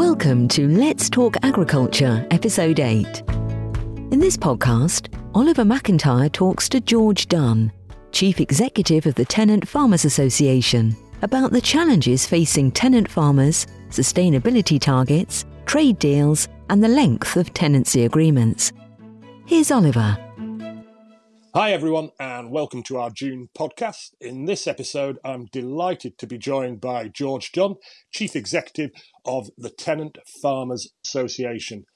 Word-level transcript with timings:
Welcome 0.00 0.48
to 0.48 0.66
Let's 0.66 1.10
Talk 1.10 1.36
Agriculture, 1.42 2.26
Episode 2.30 2.80
8. 2.80 3.22
In 4.10 4.18
this 4.18 4.34
podcast, 4.34 5.14
Oliver 5.34 5.62
McIntyre 5.62 6.32
talks 6.32 6.70
to 6.70 6.80
George 6.80 7.28
Dunn, 7.28 7.70
Chief 8.10 8.40
Executive 8.40 9.04
of 9.04 9.14
the 9.14 9.26
Tenant 9.26 9.68
Farmers 9.68 10.06
Association, 10.06 10.96
about 11.20 11.52
the 11.52 11.60
challenges 11.60 12.24
facing 12.24 12.72
tenant 12.72 13.10
farmers, 13.10 13.66
sustainability 13.90 14.80
targets, 14.80 15.44
trade 15.66 15.98
deals, 15.98 16.48
and 16.70 16.82
the 16.82 16.88
length 16.88 17.36
of 17.36 17.52
tenancy 17.52 18.06
agreements. 18.06 18.72
Here's 19.44 19.70
Oliver. 19.70 20.16
Hi, 21.52 21.72
everyone, 21.72 22.10
and 22.20 22.52
welcome 22.52 22.84
to 22.84 22.98
our 22.98 23.10
June 23.10 23.48
podcast. 23.58 24.14
In 24.20 24.44
this 24.44 24.68
episode, 24.68 25.18
I'm 25.24 25.46
delighted 25.46 26.16
to 26.18 26.26
be 26.28 26.38
joined 26.38 26.80
by 26.80 27.08
George 27.08 27.50
Dunn, 27.50 27.74
Chief 28.12 28.36
Executive 28.36 28.92
of 29.24 29.50
the 29.58 29.68
Tenant 29.68 30.18
Farmers 30.40 30.92
Association. 31.04 31.86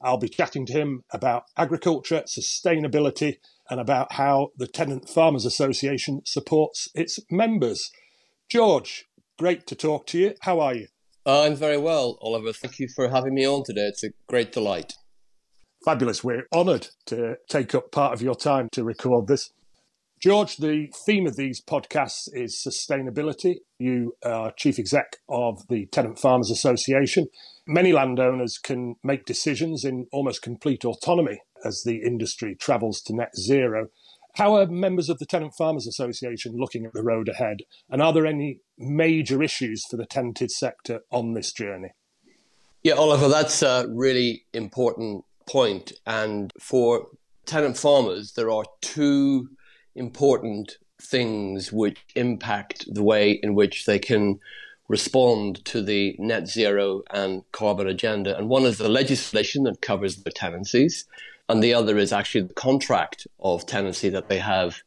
I'll 0.00 0.16
be 0.16 0.30
chatting 0.30 0.64
to 0.64 0.72
him 0.72 1.04
about 1.12 1.44
agriculture, 1.58 2.22
sustainability, 2.26 3.36
and 3.68 3.80
about 3.80 4.12
how 4.12 4.48
the 4.56 4.66
Tenant 4.66 5.10
Farmers 5.10 5.44
Association 5.44 6.22
supports 6.24 6.88
its 6.94 7.18
members. 7.30 7.90
George, 8.48 9.04
great 9.38 9.66
to 9.66 9.74
talk 9.74 10.06
to 10.06 10.18
you. 10.18 10.34
How 10.40 10.58
are 10.58 10.74
you? 10.74 10.86
I'm 11.26 11.54
very 11.54 11.76
well, 11.76 12.16
Oliver. 12.22 12.54
Thank 12.54 12.78
you 12.78 12.88
for 12.88 13.10
having 13.10 13.34
me 13.34 13.46
on 13.46 13.62
today. 13.62 13.88
It's 13.88 14.04
a 14.04 14.12
great 14.26 14.52
delight. 14.52 14.94
Fabulous. 15.84 16.22
We're 16.22 16.46
honoured 16.54 16.88
to 17.06 17.36
take 17.48 17.74
up 17.74 17.90
part 17.90 18.12
of 18.12 18.22
your 18.22 18.36
time 18.36 18.68
to 18.72 18.84
record 18.84 19.26
this. 19.26 19.50
George, 20.20 20.58
the 20.58 20.88
theme 20.94 21.26
of 21.26 21.34
these 21.34 21.60
podcasts 21.60 22.28
is 22.32 22.64
sustainability. 22.64 23.56
You 23.80 24.14
are 24.24 24.52
chief 24.52 24.78
exec 24.78 25.16
of 25.28 25.66
the 25.68 25.86
Tenant 25.86 26.20
Farmers 26.20 26.50
Association. 26.50 27.26
Many 27.66 27.92
landowners 27.92 28.58
can 28.58 28.94
make 29.02 29.24
decisions 29.24 29.84
in 29.84 30.06
almost 30.12 30.40
complete 30.40 30.84
autonomy 30.84 31.40
as 31.64 31.82
the 31.84 32.02
industry 32.04 32.54
travels 32.54 33.00
to 33.02 33.16
net 33.16 33.36
zero. 33.36 33.88
How 34.36 34.54
are 34.54 34.66
members 34.66 35.08
of 35.08 35.18
the 35.18 35.26
Tenant 35.26 35.54
Farmers 35.58 35.88
Association 35.88 36.54
looking 36.56 36.86
at 36.86 36.92
the 36.92 37.02
road 37.02 37.28
ahead? 37.28 37.58
And 37.90 38.00
are 38.00 38.12
there 38.12 38.26
any 38.26 38.60
major 38.78 39.42
issues 39.42 39.84
for 39.90 39.96
the 39.96 40.06
tenanted 40.06 40.52
sector 40.52 41.00
on 41.10 41.34
this 41.34 41.52
journey? 41.52 41.90
Yeah, 42.84 42.94
Oliver, 42.94 43.28
that's 43.28 43.62
a 43.62 43.86
really 43.88 44.44
important 44.52 45.24
point. 45.46 45.92
And 46.06 46.52
for 46.60 47.08
tenant 47.46 47.76
farmers, 47.76 48.32
there 48.32 48.50
are 48.50 48.64
two 48.80 49.48
important 49.94 50.76
things 51.00 51.72
which 51.72 51.98
impact 52.14 52.86
the 52.92 53.02
way 53.02 53.32
in 53.32 53.54
which 53.54 53.86
they 53.86 53.98
can 53.98 54.38
respond 54.88 55.64
to 55.64 55.82
the 55.82 56.14
net 56.18 56.48
zero 56.48 57.02
and 57.10 57.42
carbon 57.52 57.88
agenda. 57.88 58.36
And 58.36 58.48
one 58.48 58.64
is 58.64 58.78
the 58.78 58.88
legislation 58.88 59.64
that 59.64 59.80
covers 59.80 60.16
the 60.16 60.30
tenancies, 60.30 61.06
and 61.48 61.62
the 61.62 61.74
other 61.74 61.98
is 61.98 62.12
actually 62.12 62.42
the 62.42 62.54
contract 62.54 63.26
of 63.40 63.66
tenancy 63.66 64.08
that 64.10 64.28
they 64.28 64.38
have 64.38 64.82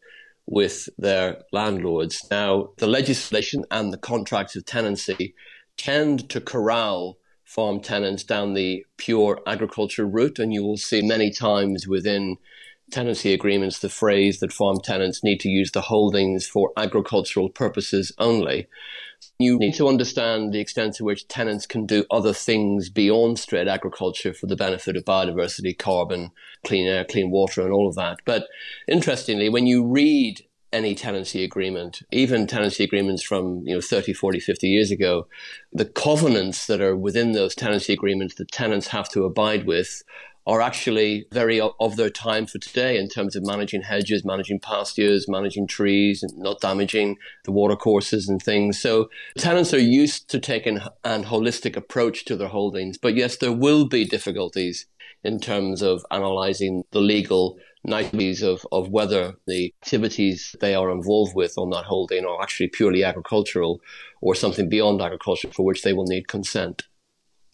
with 0.45 0.89
their 0.97 1.41
landlords. 1.51 2.25
Now, 2.29 2.69
the 2.77 2.87
legislation 2.87 3.65
and 3.71 3.91
the 3.91 3.97
contracts 3.97 4.55
of 4.55 4.65
tenancy 4.65 5.33
tend 5.77 6.29
to 6.29 6.39
corral 6.39 7.17
farm 7.55 7.79
tenants 7.79 8.25
down 8.25 8.53
the 8.53 8.85
pure 8.97 9.39
agriculture 9.47 10.05
route, 10.05 10.39
and 10.39 10.53
you 10.53 10.61
will 10.61 10.75
see 10.75 11.01
many 11.01 11.31
times 11.31 11.87
within 11.87 12.35
tenancy 12.91 13.33
agreements 13.33 13.79
the 13.79 13.89
phrase 13.89 14.39
that 14.41 14.51
farm 14.51 14.77
tenants 14.83 15.23
need 15.23 15.39
to 15.39 15.49
use 15.49 15.71
the 15.71 15.81
holdings 15.81 16.45
for 16.45 16.73
agricultural 16.75 17.49
purposes 17.49 18.11
only. 18.19 18.67
You 19.39 19.57
need 19.57 19.73
to 19.75 19.87
understand 19.87 20.53
the 20.53 20.59
extent 20.59 20.95
to 20.95 21.05
which 21.05 21.29
tenants 21.29 21.65
can 21.65 21.85
do 21.85 22.03
other 22.11 22.33
things 22.33 22.89
beyond 22.89 23.39
straight 23.39 23.69
agriculture 23.69 24.33
for 24.33 24.47
the 24.47 24.57
benefit 24.57 24.97
of 24.97 25.05
biodiversity, 25.05 25.77
carbon, 25.77 26.31
clean 26.65 26.87
air, 26.87 27.05
clean 27.05 27.31
water, 27.31 27.61
and 27.61 27.71
all 27.71 27.87
of 27.87 27.95
that. 27.95 28.17
But 28.25 28.47
interestingly, 28.87 29.47
when 29.47 29.65
you 29.65 29.85
read 29.85 30.45
any 30.75 30.93
tenancy 30.93 31.43
agreement, 31.43 32.01
even 32.11 32.45
tenancy 32.45 32.83
agreements 32.83 33.23
from 33.23 33.65
you 33.65 33.73
know 33.73 33.81
30, 33.81 34.13
40, 34.13 34.39
50 34.39 34.67
years 34.67 34.91
ago, 34.91 35.27
the 35.71 35.85
covenants 35.85 36.67
that 36.67 36.81
are 36.81 36.95
within 36.95 37.31
those 37.31 37.55
tenancy 37.55 37.93
agreements 37.93 38.35
that 38.35 38.51
tenants 38.51 38.87
have 38.87 39.09
to 39.09 39.23
abide 39.23 39.65
with 39.65 40.03
are 40.47 40.61
actually 40.61 41.25
very 41.31 41.59
of 41.59 41.95
their 41.95 42.09
time 42.09 42.45
for 42.45 42.59
today 42.59 42.99
in 42.99 43.07
terms 43.07 43.35
of 43.35 43.45
managing 43.45 43.81
hedges, 43.81 44.23
managing 44.23 44.59
pastures, 44.59 45.27
managing 45.27 45.65
trees, 45.65 46.21
and 46.21 46.37
not 46.37 46.61
damaging 46.61 47.17
the 47.45 47.51
watercourses 47.51 48.29
and 48.29 48.41
things. 48.41 48.79
So 48.79 49.09
tenants 49.37 49.73
are 49.73 49.79
used 49.79 50.29
to 50.29 50.39
taking 50.39 50.79
an 51.03 51.23
holistic 51.23 51.75
approach 51.75 52.25
to 52.25 52.35
their 52.35 52.49
holdings. 52.49 52.97
But 52.99 53.15
yes, 53.15 53.37
there 53.37 53.51
will 53.51 53.87
be 53.87 54.05
difficulties 54.05 54.85
in 55.23 55.39
terms 55.39 55.81
of 55.81 56.05
analyzing 56.11 56.83
the 56.91 57.01
legal 57.01 57.57
niceties 57.85 58.41
of, 58.41 58.65
of 58.71 58.89
whether 58.89 59.35
the 59.47 59.73
activities 59.81 60.55
they 60.59 60.75
are 60.75 60.91
involved 60.91 61.35
with 61.35 61.57
on 61.57 61.69
that 61.71 61.85
holding 61.85 62.25
are 62.25 62.41
actually 62.41 62.67
purely 62.67 63.03
agricultural 63.03 63.79
or 64.21 64.35
something 64.35 64.69
beyond 64.69 65.01
agriculture 65.01 65.49
for 65.51 65.65
which 65.65 65.83
they 65.83 65.93
will 65.93 66.05
need 66.05 66.27
consent. 66.27 66.83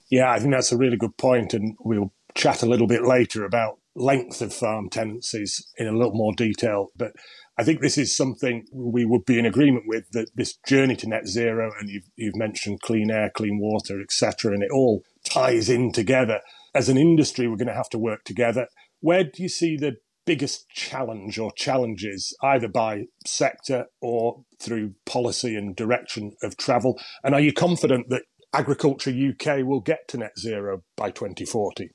Yeah, 0.10 0.32
I 0.32 0.40
think 0.40 0.52
that's 0.52 0.72
a 0.72 0.78
really 0.78 0.98
good 0.98 1.18
point, 1.18 1.54
and 1.54 1.76
we'll 1.80 2.14
chat 2.36 2.62
a 2.62 2.66
little 2.66 2.88
bit 2.88 3.04
later 3.04 3.46
about 3.46 3.80
length 3.96 4.42
of 4.42 4.54
farm 4.54 4.90
tenancies 4.90 5.68
in 5.78 5.88
a 5.88 5.98
little 5.98 6.14
more 6.14 6.34
detail. 6.34 6.90
But 6.96 7.14
I 7.58 7.64
think 7.64 7.82
this 7.82 7.98
is 7.98 8.16
something 8.16 8.66
we 8.74 9.06
would 9.06 9.26
be 9.26 9.38
in 9.38 9.46
agreement 9.46 9.86
with 9.88 10.10
that 10.12 10.30
this 10.36 10.58
journey 10.68 10.96
to 10.98 11.08
net 11.08 11.28
zero, 11.28 11.72
and 11.80 11.90
you've, 11.90 12.10
you've 12.16 12.36
mentioned 12.36 12.82
clean 12.82 13.12
air, 13.12 13.32
clean 13.34 13.60
water, 13.60 14.02
etc., 14.02 14.54
and 14.54 14.64
it 14.64 14.72
all 14.72 15.04
ties 15.26 15.70
in 15.70 15.92
together. 15.92 16.42
As 16.74 16.90
an 16.90 16.98
industry, 16.98 17.48
we're 17.48 17.58
going 17.58 17.68
to 17.68 17.74
have 17.74 17.90
to 17.90 18.00
work 18.00 18.24
together. 18.24 18.68
Where 19.02 19.24
do 19.24 19.44
you 19.44 19.50
see 19.50 19.78
the 19.78 19.98
biggest 20.26 20.70
challenge 20.70 21.40
or 21.40 21.52
challenges, 21.54 22.36
either 22.44 22.68
by 22.68 23.04
sector 23.26 23.86
or 24.02 24.44
through 24.60 24.94
policy 25.06 25.56
and 25.56 25.76
direction 25.76 26.34
of 26.44 26.58
travel? 26.58 27.00
And 27.24 27.34
are 27.34 27.42
you 27.42 27.54
confident 27.54 28.10
that 28.10 28.24
Agriculture 28.54 29.12
UK 29.12 29.66
will 29.66 29.80
get 29.80 30.08
to 30.10 30.18
net 30.18 30.38
zero 30.38 30.84
by 30.98 31.10
2040? 31.12 31.92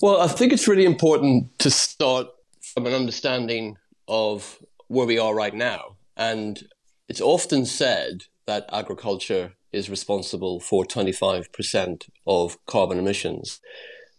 Well, 0.00 0.20
I 0.20 0.28
think 0.28 0.52
it's 0.52 0.68
really 0.68 0.84
important 0.84 1.58
to 1.58 1.70
start 1.70 2.28
from 2.74 2.86
an 2.86 2.92
understanding 2.92 3.76
of 4.06 4.58
where 4.88 5.06
we 5.06 5.18
are 5.18 5.34
right 5.34 5.54
now. 5.54 5.96
And 6.16 6.62
it's 7.08 7.20
often 7.20 7.66
said 7.66 8.24
that 8.46 8.68
agriculture 8.72 9.54
is 9.72 9.90
responsible 9.90 10.60
for 10.60 10.84
25% 10.84 12.08
of 12.26 12.64
carbon 12.66 12.98
emissions. 12.98 13.60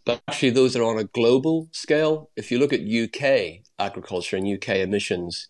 But 0.08 0.22
actually, 0.30 0.52
those 0.52 0.74
are 0.78 0.84
on 0.84 0.98
a 0.98 1.04
global 1.04 1.68
scale. 1.74 2.30
If 2.38 2.50
you 2.50 2.60
look 2.60 2.72
at 2.72 2.80
UK 2.80 3.64
agriculture 3.78 4.38
and 4.38 4.48
UK 4.48 4.78
emissions, 4.78 5.50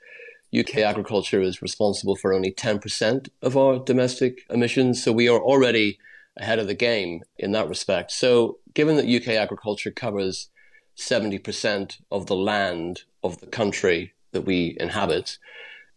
UK 0.51 0.77
agriculture 0.77 1.39
is 1.39 1.61
responsible 1.61 2.15
for 2.15 2.33
only 2.33 2.51
10% 2.51 3.29
of 3.43 3.55
our 3.55 3.77
domestic 3.77 4.39
emissions. 4.49 5.03
So 5.03 5.11
we 5.11 5.29
are 5.29 5.39
already 5.39 5.99
ahead 6.37 6.57
of 6.57 6.65
the 6.65 6.73
game 6.73 7.21
in 7.37 7.51
that 7.51 7.69
respect. 7.69 8.09
So, 8.09 8.57
given 8.73 8.95
that 8.95 9.05
UK 9.05 9.35
agriculture 9.35 9.91
covers 9.91 10.49
70% 10.97 11.99
of 12.11 12.25
the 12.25 12.35
land 12.35 13.03
of 13.23 13.39
the 13.39 13.45
country 13.45 14.15
that 14.31 14.41
we 14.41 14.75
inhabit, 14.79 15.37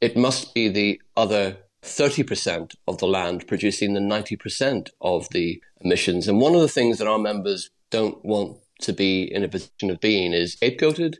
it 0.02 0.18
must 0.18 0.52
be 0.52 0.68
the 0.68 1.00
other 1.16 1.56
30% 1.82 2.74
of 2.86 2.98
the 2.98 3.06
land 3.06 3.46
producing 3.48 3.94
the 3.94 4.00
90% 4.00 4.90
of 5.00 5.30
the 5.30 5.62
emissions. 5.80 6.28
And 6.28 6.42
one 6.42 6.54
of 6.54 6.60
the 6.60 6.68
things 6.68 6.98
that 6.98 7.08
our 7.08 7.18
members 7.18 7.70
don't 7.90 8.24
want 8.24 8.58
to 8.82 8.92
be 8.92 9.22
in 9.22 9.44
a 9.44 9.48
position 9.48 9.90
of 9.90 10.00
being 10.00 10.32
is 10.32 10.56
scapegoated. 10.56 11.16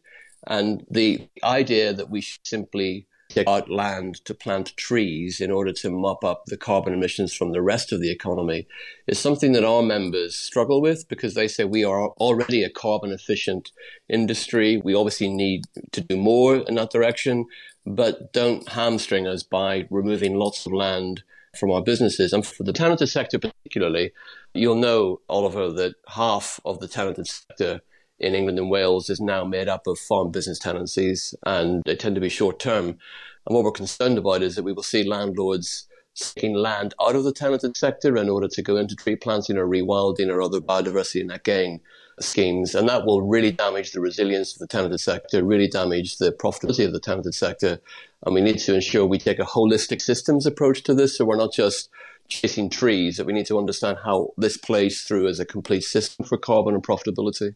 And 0.46 0.86
the 0.90 1.28
idea 1.44 1.92
that 1.92 2.10
we 2.10 2.20
should 2.20 2.46
simply 2.46 3.06
take 3.30 3.46
out 3.46 3.70
land 3.70 4.16
to 4.24 4.34
plant 4.34 4.76
trees 4.76 5.40
in 5.40 5.50
order 5.50 5.72
to 5.72 5.90
mop 5.90 6.24
up 6.24 6.44
the 6.46 6.56
carbon 6.56 6.92
emissions 6.92 7.32
from 7.32 7.52
the 7.52 7.62
rest 7.62 7.92
of 7.92 8.00
the 8.00 8.10
economy 8.10 8.66
is 9.06 9.18
something 9.18 9.52
that 9.52 9.64
our 9.64 9.82
members 9.82 10.34
struggle 10.34 10.80
with 10.80 11.08
because 11.08 11.34
they 11.34 11.46
say 11.46 11.64
we 11.64 11.84
are 11.84 12.08
already 12.12 12.64
a 12.64 12.70
carbon 12.70 13.12
efficient 13.12 13.70
industry. 14.08 14.78
We 14.78 14.94
obviously 14.94 15.28
need 15.28 15.64
to 15.92 16.00
do 16.00 16.16
more 16.16 16.56
in 16.56 16.74
that 16.74 16.90
direction, 16.90 17.46
but 17.86 18.32
don't 18.32 18.68
hamstring 18.68 19.26
us 19.26 19.42
by 19.42 19.86
removing 19.90 20.34
lots 20.34 20.66
of 20.66 20.72
land 20.72 21.22
from 21.58 21.70
our 21.70 21.82
businesses. 21.82 22.32
And 22.32 22.46
for 22.46 22.62
the 22.62 22.72
tenanted 22.72 23.08
sector 23.08 23.38
particularly, 23.38 24.12
you'll 24.54 24.76
know, 24.76 25.20
Oliver, 25.28 25.70
that 25.72 25.94
half 26.08 26.60
of 26.64 26.80
the 26.80 26.88
tenanted 26.88 27.26
sector 27.26 27.80
in 28.18 28.34
England 28.34 28.58
and 28.58 28.70
Wales 28.70 29.08
is 29.10 29.20
now 29.20 29.44
made 29.44 29.68
up 29.68 29.86
of 29.86 29.98
farm 29.98 30.30
business 30.30 30.58
tenancies, 30.58 31.34
and 31.46 31.82
they 31.86 31.96
tend 31.96 32.14
to 32.14 32.20
be 32.20 32.28
short 32.28 32.58
term. 32.58 32.98
And 33.46 33.54
what 33.54 33.64
we're 33.64 33.72
concerned 33.72 34.18
about 34.18 34.42
is 34.42 34.56
that 34.56 34.62
we 34.62 34.72
will 34.72 34.82
see 34.82 35.08
landlords 35.08 35.86
taking 36.14 36.54
land 36.54 36.92
out 37.00 37.16
of 37.16 37.24
the 37.24 37.32
tenanted 37.32 37.76
sector 37.76 38.16
in 38.16 38.28
order 38.28 38.48
to 38.48 38.62
go 38.62 38.76
into 38.76 38.94
tree 38.94 39.16
planting 39.16 39.56
or 39.56 39.66
rewilding 39.66 40.28
or 40.28 40.42
other 40.42 40.60
biodiversity 40.60 41.24
net 41.24 41.44
gain 41.44 41.80
schemes. 42.20 42.74
And 42.74 42.88
that 42.88 43.04
will 43.04 43.22
really 43.22 43.52
damage 43.52 43.92
the 43.92 44.00
resilience 44.00 44.52
of 44.52 44.58
the 44.58 44.66
tenanted 44.66 45.00
sector, 45.00 45.44
really 45.44 45.68
damage 45.68 46.18
the 46.18 46.32
profitability 46.32 46.86
of 46.86 46.92
the 46.92 47.00
tenanted 47.00 47.34
sector. 47.34 47.80
And 48.24 48.34
we 48.34 48.40
need 48.40 48.58
to 48.58 48.74
ensure 48.74 49.06
we 49.06 49.18
take 49.18 49.38
a 49.38 49.44
holistic 49.44 50.00
systems 50.00 50.46
approach 50.46 50.82
to 50.84 50.94
this. 50.94 51.16
So 51.16 51.24
we're 51.24 51.36
not 51.36 51.52
just 51.52 51.88
chasing 52.30 52.70
trees, 52.70 53.16
that 53.16 53.26
we 53.26 53.32
need 53.32 53.46
to 53.46 53.58
understand 53.58 53.98
how 54.04 54.30
this 54.38 54.56
plays 54.56 55.02
through 55.02 55.28
as 55.28 55.40
a 55.40 55.44
complete 55.44 55.82
system 55.82 56.24
for 56.24 56.38
carbon 56.38 56.74
and 56.74 56.82
profitability? 56.82 57.54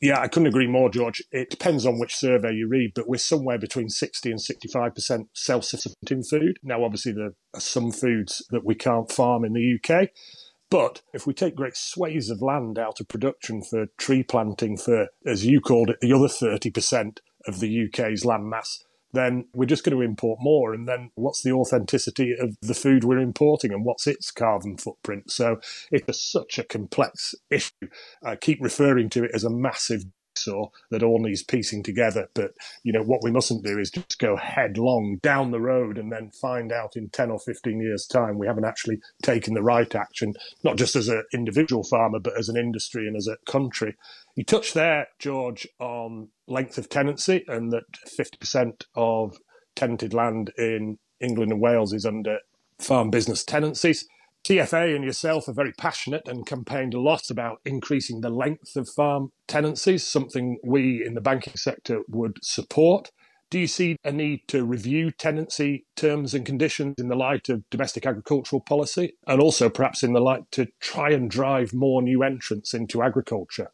Yeah, 0.00 0.18
I 0.18 0.28
couldn't 0.28 0.48
agree 0.48 0.66
more, 0.66 0.88
George. 0.88 1.22
It 1.30 1.50
depends 1.50 1.84
on 1.84 1.98
which 1.98 2.16
survey 2.16 2.54
you 2.54 2.68
read, 2.68 2.92
but 2.94 3.06
we're 3.06 3.18
somewhere 3.18 3.58
between 3.58 3.90
60 3.90 4.30
and 4.30 4.40
65% 4.40 5.26
self 5.34 5.64
sufficient 5.64 6.10
in 6.10 6.22
food. 6.22 6.58
Now, 6.62 6.84
obviously, 6.84 7.12
there 7.12 7.34
are 7.52 7.60
some 7.60 7.92
foods 7.92 8.42
that 8.50 8.64
we 8.64 8.74
can't 8.74 9.12
farm 9.12 9.44
in 9.44 9.52
the 9.52 9.76
UK. 9.76 10.08
But 10.70 11.02
if 11.12 11.26
we 11.26 11.34
take 11.34 11.56
great 11.56 11.76
swathes 11.76 12.30
of 12.30 12.40
land 12.40 12.78
out 12.78 13.00
of 13.00 13.08
production 13.08 13.60
for 13.62 13.86
tree 13.98 14.22
planting 14.22 14.76
for, 14.76 15.08
as 15.26 15.44
you 15.44 15.60
called 15.60 15.90
it, 15.90 16.00
the 16.00 16.12
other 16.12 16.28
30% 16.28 17.18
of 17.46 17.58
the 17.58 17.86
UK's 17.86 18.24
land 18.24 18.48
mass, 18.48 18.84
then 19.12 19.46
we're 19.52 19.66
just 19.66 19.82
going 19.82 19.96
to 19.96 20.04
import 20.04 20.38
more. 20.40 20.72
And 20.72 20.86
then 20.86 21.10
what's 21.16 21.42
the 21.42 21.50
authenticity 21.50 22.34
of 22.38 22.56
the 22.62 22.74
food 22.74 23.02
we're 23.02 23.18
importing 23.18 23.72
and 23.72 23.84
what's 23.84 24.06
its 24.06 24.30
carbon 24.30 24.76
footprint? 24.76 25.32
So 25.32 25.60
it's 25.90 26.22
such 26.22 26.58
a 26.58 26.64
complex 26.64 27.34
issue. 27.50 27.88
I 28.22 28.36
keep 28.36 28.60
referring 28.60 29.10
to 29.10 29.24
it 29.24 29.32
as 29.34 29.42
a 29.42 29.50
massive 29.50 30.04
jigsaw 30.40 30.68
that 30.90 31.02
all 31.02 31.20
needs 31.20 31.42
piecing 31.42 31.82
together. 31.82 32.28
But, 32.34 32.52
you 32.82 32.92
know, 32.92 33.02
what 33.02 33.22
we 33.22 33.30
mustn't 33.30 33.64
do 33.64 33.78
is 33.78 33.90
just 33.90 34.18
go 34.18 34.36
headlong 34.36 35.18
down 35.22 35.50
the 35.50 35.60
road 35.60 35.98
and 35.98 36.12
then 36.12 36.30
find 36.30 36.72
out 36.72 36.96
in 36.96 37.10
10 37.10 37.30
or 37.30 37.38
15 37.38 37.80
years' 37.80 38.06
time 38.06 38.38
we 38.38 38.46
haven't 38.46 38.64
actually 38.64 39.00
taken 39.22 39.54
the 39.54 39.62
right 39.62 39.94
action, 39.94 40.34
not 40.64 40.76
just 40.76 40.96
as 40.96 41.08
an 41.08 41.24
individual 41.32 41.84
farmer, 41.84 42.18
but 42.18 42.38
as 42.38 42.48
an 42.48 42.56
industry 42.56 43.06
and 43.06 43.16
as 43.16 43.28
a 43.28 43.36
country. 43.50 43.96
You 44.36 44.44
touched 44.44 44.74
there, 44.74 45.08
George, 45.18 45.66
on 45.78 46.28
length 46.46 46.78
of 46.78 46.88
tenancy 46.88 47.44
and 47.46 47.72
that 47.72 47.84
50% 48.06 48.84
of 48.94 49.36
tenanted 49.74 50.14
land 50.14 50.52
in 50.56 50.98
England 51.20 51.52
and 51.52 51.60
Wales 51.60 51.92
is 51.92 52.06
under 52.06 52.38
farm 52.78 53.10
business 53.10 53.44
tenancies. 53.44 54.08
TFA 54.44 54.94
and 54.94 55.04
yourself 55.04 55.48
are 55.48 55.52
very 55.52 55.72
passionate 55.72 56.26
and 56.26 56.46
campaigned 56.46 56.94
a 56.94 57.00
lot 57.00 57.30
about 57.30 57.60
increasing 57.64 58.20
the 58.20 58.30
length 58.30 58.74
of 58.76 58.88
farm 58.88 59.32
tenancies, 59.46 60.06
something 60.06 60.58
we 60.64 61.04
in 61.04 61.14
the 61.14 61.20
banking 61.20 61.56
sector 61.56 62.00
would 62.08 62.38
support. 62.42 63.10
Do 63.50 63.58
you 63.58 63.66
see 63.66 63.96
a 64.04 64.12
need 64.12 64.46
to 64.48 64.64
review 64.64 65.10
tenancy 65.10 65.84
terms 65.96 66.34
and 66.34 66.46
conditions 66.46 66.94
in 66.98 67.08
the 67.08 67.16
light 67.16 67.48
of 67.48 67.68
domestic 67.68 68.06
agricultural 68.06 68.60
policy 68.60 69.14
and 69.26 69.40
also 69.40 69.68
perhaps 69.68 70.02
in 70.02 70.12
the 70.12 70.20
light 70.20 70.50
to 70.52 70.68
try 70.78 71.10
and 71.10 71.28
drive 71.28 71.74
more 71.74 72.00
new 72.00 72.22
entrants 72.22 72.72
into 72.72 73.02
agriculture? 73.02 73.72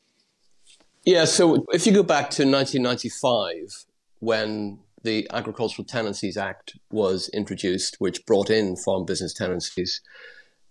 Yeah, 1.04 1.26
so 1.26 1.66
if 1.72 1.86
you 1.86 1.92
go 1.92 2.02
back 2.02 2.30
to 2.30 2.42
1995, 2.42 3.84
when 4.18 4.80
the 5.02 5.28
Agricultural 5.32 5.86
Tenancies 5.86 6.36
Act 6.36 6.76
was 6.90 7.28
introduced, 7.28 7.96
which 7.98 8.26
brought 8.26 8.50
in 8.50 8.76
farm 8.76 9.04
business 9.04 9.32
tenancies, 9.32 10.00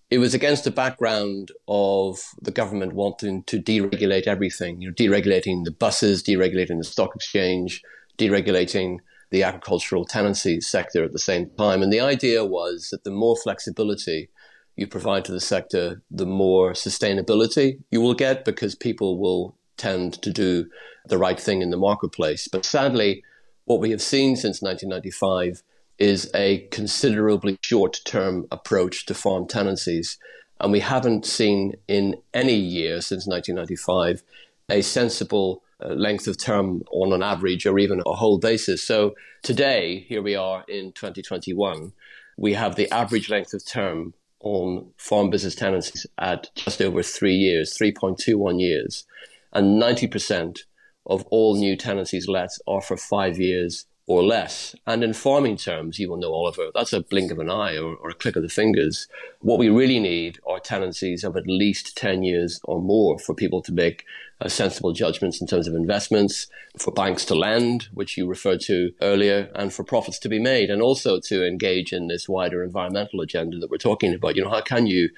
it 0.09 0.19
was 0.19 0.33
against 0.33 0.63
the 0.63 0.71
background 0.71 1.51
of 1.67 2.19
the 2.41 2.51
government 2.51 2.93
wanting 2.93 3.43
to 3.43 3.59
deregulate 3.59 4.27
everything, 4.27 4.81
you 4.81 4.89
know, 4.89 4.93
deregulating 4.93 5.63
the 5.63 5.71
buses, 5.71 6.21
deregulating 6.21 6.77
the 6.77 6.83
stock 6.83 7.15
exchange, 7.15 7.81
deregulating 8.17 8.99
the 9.31 9.43
agricultural 9.43 10.05
tenancy 10.05 10.61
sector 10.61 11.03
at 11.03 11.11
the 11.11 11.19
same 11.19 11.49
time. 11.57 11.81
And 11.81 11.91
the 11.91 11.99
idea 11.99 12.45
was 12.45 12.89
that 12.91 13.03
the 13.03 13.11
more 13.11 13.35
flexibility 13.35 14.29
you 14.75 14.87
provide 14.87 15.25
to 15.25 15.31
the 15.31 15.39
sector, 15.39 16.01
the 16.11 16.25
more 16.25 16.73
sustainability 16.73 17.79
you 17.89 18.01
will 18.01 18.13
get 18.13 18.45
because 18.45 18.75
people 18.75 19.17
will 19.17 19.57
tend 19.77 20.21
to 20.21 20.31
do 20.31 20.67
the 21.07 21.17
right 21.17 21.39
thing 21.39 21.61
in 21.61 21.71
the 21.71 21.77
marketplace. 21.77 22.47
But 22.47 22.65
sadly, 22.65 23.23
what 23.65 23.79
we 23.79 23.91
have 23.91 24.01
seen 24.01 24.35
since 24.35 24.61
1995 24.61 25.63
is 25.97 26.29
a 26.35 26.67
considerably 26.71 27.57
short 27.61 27.99
term 28.05 28.45
approach 28.51 29.05
to 29.05 29.13
farm 29.13 29.47
tenancies. 29.47 30.17
And 30.59 30.71
we 30.71 30.79
haven't 30.79 31.25
seen 31.25 31.73
in 31.87 32.15
any 32.33 32.55
year 32.55 33.01
since 33.01 33.27
1995 33.27 34.23
a 34.69 34.81
sensible 34.81 35.61
uh, 35.83 35.89
length 35.89 36.27
of 36.27 36.37
term 36.37 36.81
on 36.91 37.13
an 37.13 37.21
average 37.21 37.65
or 37.65 37.77
even 37.77 38.01
a 38.05 38.13
whole 38.13 38.37
basis. 38.37 38.81
So 38.81 39.15
today, 39.43 40.05
here 40.07 40.21
we 40.21 40.35
are 40.35 40.63
in 40.67 40.93
2021, 40.93 41.91
we 42.37 42.53
have 42.53 42.75
the 42.75 42.91
average 42.91 43.29
length 43.29 43.53
of 43.53 43.65
term 43.65 44.13
on 44.39 44.91
farm 44.97 45.29
business 45.29 45.55
tenancies 45.55 46.05
at 46.17 46.49
just 46.55 46.81
over 46.81 47.03
three 47.03 47.35
years, 47.35 47.77
3.21 47.77 48.61
years. 48.61 49.05
And 49.53 49.81
90% 49.81 50.59
of 51.07 51.25
all 51.25 51.55
new 51.55 51.75
tenancies 51.75 52.27
let 52.27 52.49
are 52.67 52.81
for 52.81 52.97
five 52.97 53.39
years 53.39 53.85
or 54.07 54.23
less. 54.23 54.75
And 54.85 55.03
in 55.03 55.13
farming 55.13 55.57
terms, 55.57 55.97
you 55.97 56.09
will 56.09 56.17
know, 56.17 56.31
Oliver, 56.31 56.69
that's 56.75 56.93
a 56.93 57.01
blink 57.01 57.31
of 57.31 57.39
an 57.39 57.49
eye 57.49 57.75
or, 57.75 57.95
or, 57.95 58.09
a 58.09 58.13
click 58.13 58.35
of 58.35 58.43
the 58.43 58.49
fingers. 58.49 59.07
What 59.39 59.57
we 59.57 59.69
really 59.69 59.99
need 59.99 60.37
are 60.45 60.59
tenancies 60.59 61.23
of 61.23 61.35
at 61.35 61.47
least 61.47 61.97
10 61.97 62.21
years 62.21 62.59
or 62.65 62.81
more 62.81 63.17
for 63.17 63.33
people 63.33 63.63
to 63.63 63.71
make 63.71 64.05
uh, 64.41 64.49
sensible 64.49 64.91
judgments 64.91 65.41
in 65.41 65.47
terms 65.47 65.67
of 65.67 65.73
investments, 65.73 66.47
for 66.77 66.91
banks 66.91 67.25
to 67.25 67.35
lend, 67.35 67.87
which 67.93 68.15
you 68.15 68.27
referred 68.27 68.59
to 68.61 68.91
earlier, 69.01 69.49
and 69.55 69.73
for 69.73 69.83
profits 69.83 70.19
to 70.19 70.29
be 70.29 70.39
made, 70.39 70.69
and 70.69 70.81
also 70.81 71.19
to 71.19 71.47
engage 71.47 71.91
in 71.91 72.07
this 72.07 72.29
wider 72.29 72.63
environmental 72.63 73.21
agenda 73.21 73.57
that 73.57 73.71
we're 73.71 73.77
talking 73.77 74.13
about. 74.13 74.35
You 74.35 74.43
know, 74.43 74.51
how 74.51 74.61
can 74.61 74.85
you 74.85 75.09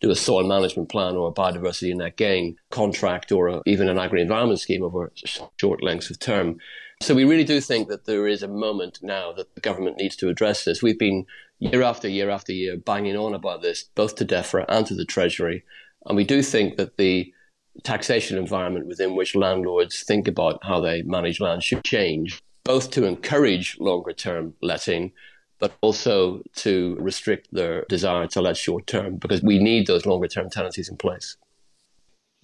do 0.00 0.10
a 0.10 0.14
soil 0.14 0.46
management 0.46 0.88
plan 0.88 1.16
or 1.16 1.28
a 1.28 1.32
biodiversity 1.32 1.96
net 1.96 2.16
gain 2.16 2.58
contract 2.70 3.32
or 3.32 3.48
a, 3.48 3.62
even 3.66 3.88
an 3.88 3.98
agri-environment 3.98 4.60
scheme 4.60 4.84
over 4.84 5.10
short 5.56 5.82
lengths 5.82 6.10
of 6.10 6.18
term? 6.20 6.60
So 7.00 7.14
we 7.14 7.24
really 7.24 7.44
do 7.44 7.60
think 7.60 7.88
that 7.88 8.06
there 8.06 8.26
is 8.26 8.42
a 8.42 8.48
moment 8.48 9.00
now 9.02 9.32
that 9.32 9.54
the 9.54 9.60
government 9.60 9.98
needs 9.98 10.16
to 10.16 10.28
address 10.28 10.64
this. 10.64 10.82
We've 10.82 10.98
been 10.98 11.26
year 11.58 11.82
after 11.82 12.08
year 12.08 12.30
after 12.30 12.52
year 12.52 12.76
banging 12.76 13.16
on 13.16 13.34
about 13.34 13.62
this, 13.62 13.84
both 13.94 14.16
to 14.16 14.24
DEFRA 14.24 14.64
and 14.68 14.86
to 14.86 14.94
the 14.94 15.04
Treasury. 15.04 15.62
And 16.06 16.16
we 16.16 16.24
do 16.24 16.42
think 16.42 16.76
that 16.76 16.96
the 16.96 17.32
taxation 17.82 18.38
environment 18.38 18.86
within 18.86 19.14
which 19.14 19.34
landlords 19.34 20.02
think 20.02 20.26
about 20.26 20.64
how 20.64 20.80
they 20.80 21.02
manage 21.02 21.40
land 21.40 21.62
should 21.62 21.84
change, 21.84 22.42
both 22.64 22.90
to 22.92 23.04
encourage 23.04 23.78
longer 23.78 24.12
term 24.12 24.54
letting, 24.62 25.12
but 25.58 25.76
also 25.82 26.42
to 26.56 26.96
restrict 26.98 27.48
their 27.52 27.84
desire 27.88 28.26
to 28.28 28.40
let 28.40 28.56
short 28.56 28.86
term, 28.86 29.16
because 29.16 29.42
we 29.42 29.58
need 29.58 29.86
those 29.86 30.06
longer 30.06 30.28
term 30.28 30.48
tenancies 30.48 30.88
in 30.88 30.96
place. 30.96 31.36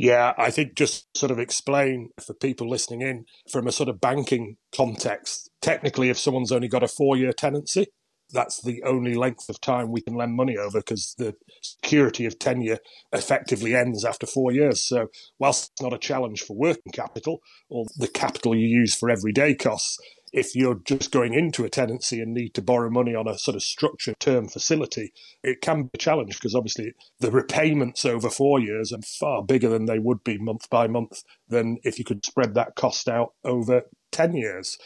Yeah, 0.02 0.34
I 0.37 0.50
think 0.50 0.75
just 0.75 1.16
sort 1.16 1.31
of 1.31 1.38
explain 1.38 2.10
for 2.20 2.34
people 2.34 2.69
listening 2.69 3.02
in 3.02 3.26
from 3.52 3.69
a 3.69 3.72
sort 3.72 3.88
of 3.88 4.00
banking 4.00 4.56
context. 4.76 5.49
Technically, 5.62 6.10
if 6.10 6.19
someone's 6.19 6.50
only 6.50 6.66
got 6.66 6.82
a 6.82 6.88
four 6.88 7.16
year 7.16 7.32
tenancy, 7.32 7.87
that's 8.32 8.60
the 8.62 8.82
only 8.84 9.14
length 9.14 9.49
of 9.49 9.62
time 9.62 9.93
we 9.93 10.02
can 10.02 10.16
lend 10.16 10.34
money 10.34 10.58
over 10.58 10.81
because 10.81 11.14
the 11.19 11.37
security 11.62 12.26
of 12.26 12.40
tenure 12.40 12.81
effectively 13.12 13.77
ends 13.77 14.05
after 14.05 14.27
four 14.27 14.53
years. 14.53 14.82
So, 14.82 15.06
whilst 15.38 15.70
it's 15.72 15.82
not 15.82 15.94
a 15.94 15.98
challenge 15.98 16.43
for 16.43 16.56
working 16.56 16.93
capital 16.93 17.41
or 17.70 17.86
the 17.96 18.08
capital 18.08 18.56
you 18.56 18.67
use 18.67 18.96
for 18.96 19.08
everyday 19.08 19.55
costs, 19.55 19.98
if 20.32 20.56
you're 20.56 20.81
just 20.84 21.12
going 21.12 21.34
into 21.34 21.65
a 21.65 21.69
tenancy 21.69 22.20
and 22.20 22.32
need 22.32 22.55
to 22.55 22.62
borrow 22.62 22.91
money 22.91 23.15
on 23.15 23.29
a 23.29 23.39
sort 23.39 23.55
of 23.55 23.62
structured 23.62 24.19
term 24.19 24.48
facility, 24.48 25.12
it 25.43 25.60
can 25.60 25.84
be 25.84 25.91
a 25.94 25.98
challenge 25.98 26.39
because 26.39 26.55
obviously 26.55 26.93
the 27.20 27.31
repayments 27.31 28.05
over 28.05 28.31
four 28.31 28.58
years 28.58 28.93
are 28.93 29.03
far 29.03 29.43
bigger 29.43 29.69
than 29.69 29.86
they 29.86 29.98
would 29.98 30.24
be 30.24 30.39
month 30.39 30.69
by 30.70 30.86
month 30.86 31.22
than 31.48 31.79
if 31.84 31.98
you 31.98 32.05
could 32.05 32.24
spread 32.24 32.55
that 32.55 32.74
cost 32.77 33.08
out 33.08 33.34
over 33.44 33.82
10 34.10 34.34
years. 34.34 34.79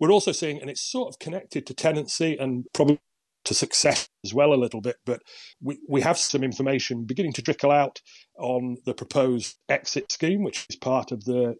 We're 0.00 0.10
also 0.12 0.32
seeing, 0.32 0.60
and 0.60 0.70
it's 0.70 0.80
sort 0.80 1.08
of 1.08 1.18
connected 1.18 1.66
to 1.66 1.74
tenancy 1.74 2.36
and 2.38 2.64
probably 2.72 3.00
to 3.44 3.54
success 3.54 4.08
as 4.24 4.34
well 4.34 4.52
a 4.52 4.56
little 4.56 4.80
bit. 4.80 4.96
But 5.04 5.22
we, 5.60 5.78
we 5.88 6.00
have 6.00 6.18
some 6.18 6.42
information 6.42 7.04
beginning 7.04 7.32
to 7.34 7.42
trickle 7.42 7.70
out 7.70 8.00
on 8.38 8.76
the 8.84 8.94
proposed 8.94 9.56
exit 9.68 10.10
scheme, 10.10 10.42
which 10.42 10.66
is 10.68 10.76
part 10.76 11.12
of 11.12 11.24
the, 11.24 11.56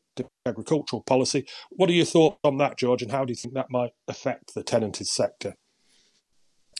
agricultural 0.47 1.03
policy. 1.03 1.45
What 1.71 1.91
are 1.91 1.95
your 1.95 2.05
thoughts 2.05 2.39
on 2.45 2.59
that, 2.59 2.79
George, 2.79 3.03
and 3.03 3.11
how 3.11 3.25
do 3.25 3.33
you 3.33 3.37
think 3.37 3.55
that 3.55 3.71
might 3.71 3.93
affect 4.07 4.55
the 4.55 4.63
tenanted 4.63 5.09
sector? 5.09 5.55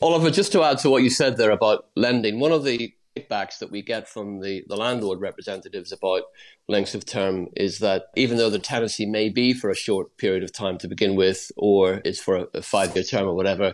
Oliver, 0.01 0.29
just 0.29 0.51
to 0.53 0.63
add 0.63 0.77
to 0.79 0.89
what 0.89 1.03
you 1.03 1.09
said 1.09 1.35
there 1.35 1.51
about 1.51 1.87
lending, 1.95 2.39
one 2.39 2.51
of 2.51 2.63
the 2.63 2.93
kickbacks 3.15 3.59
that 3.59 3.71
we 3.71 3.81
get 3.81 4.07
from 4.07 4.41
the, 4.41 4.63
the 4.67 4.75
landlord 4.75 5.21
representatives 5.21 5.91
about 5.91 6.23
lengths 6.67 6.95
of 6.95 7.05
term 7.05 7.47
is 7.55 7.79
that 7.79 8.03
even 8.15 8.37
though 8.37 8.49
the 8.49 8.59
tenancy 8.59 9.05
may 9.05 9.29
be 9.29 9.53
for 9.53 9.69
a 9.69 9.75
short 9.75 10.17
period 10.17 10.43
of 10.43 10.51
time 10.51 10.77
to 10.77 10.87
begin 10.87 11.15
with, 11.15 11.51
or 11.57 11.95
is 12.05 12.19
for 12.19 12.35
a, 12.35 12.47
a 12.55 12.61
five 12.61 12.95
year 12.95 13.03
term 13.03 13.27
or 13.27 13.35
whatever, 13.35 13.73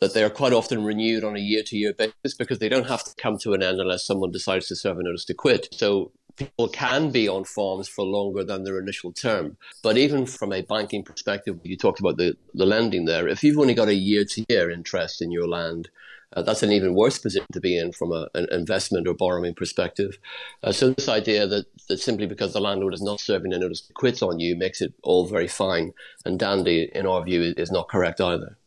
that 0.00 0.14
they 0.14 0.22
are 0.22 0.30
quite 0.30 0.52
often 0.52 0.84
renewed 0.84 1.24
on 1.24 1.36
a 1.36 1.40
year 1.40 1.62
to 1.64 1.76
year 1.76 1.92
basis 1.94 2.36
because 2.36 2.58
they 2.58 2.68
don't 2.68 2.88
have 2.88 3.04
to 3.04 3.14
come 3.16 3.38
to 3.38 3.54
an 3.54 3.62
end 3.62 3.80
unless 3.80 4.06
someone 4.06 4.30
decides 4.30 4.68
to 4.68 4.76
serve 4.76 4.98
a 4.98 5.02
notice 5.02 5.24
to 5.24 5.34
quit. 5.34 5.68
So 5.72 6.12
people 6.36 6.68
can 6.68 7.10
be 7.10 7.28
on 7.28 7.44
farms 7.44 7.88
for 7.88 8.04
longer 8.04 8.44
than 8.44 8.64
their 8.64 8.78
initial 8.78 9.12
term. 9.12 9.56
But 9.82 9.96
even 9.96 10.26
from 10.26 10.52
a 10.52 10.62
banking 10.62 11.02
perspective, 11.02 11.58
you 11.64 11.76
talked 11.76 12.00
about 12.00 12.18
the, 12.18 12.36
the 12.54 12.66
lending 12.66 13.06
there. 13.06 13.26
If 13.26 13.42
you've 13.42 13.58
only 13.58 13.74
got 13.74 13.88
a 13.88 13.94
year 13.94 14.24
to 14.24 14.44
year 14.48 14.70
interest 14.70 15.22
in 15.22 15.30
your 15.30 15.48
land, 15.48 15.88
uh, 16.34 16.42
that's 16.42 16.62
an 16.62 16.72
even 16.72 16.94
worse 16.94 17.18
position 17.18 17.46
to 17.52 17.60
be 17.60 17.78
in 17.78 17.92
from 17.92 18.12
a, 18.12 18.28
an 18.34 18.46
investment 18.50 19.06
or 19.08 19.14
borrowing 19.14 19.54
perspective. 19.54 20.18
Uh, 20.62 20.72
so 20.72 20.90
this 20.90 21.08
idea 21.08 21.46
that, 21.46 21.66
that 21.88 22.00
simply 22.00 22.26
because 22.26 22.52
the 22.52 22.60
landlord 22.60 22.92
is 22.92 23.02
not 23.02 23.20
serving 23.20 23.52
a 23.52 23.58
notice 23.58 23.80
to 23.80 23.92
quit 23.92 24.22
on 24.22 24.40
you 24.40 24.56
makes 24.56 24.82
it 24.82 24.92
all 25.02 25.26
very 25.26 25.48
fine 25.48 25.92
and 26.24 26.38
dandy, 26.38 26.90
in 26.94 27.06
our 27.06 27.24
view, 27.24 27.54
is 27.56 27.70
not 27.70 27.88
correct 27.88 28.20
either. 28.20 28.58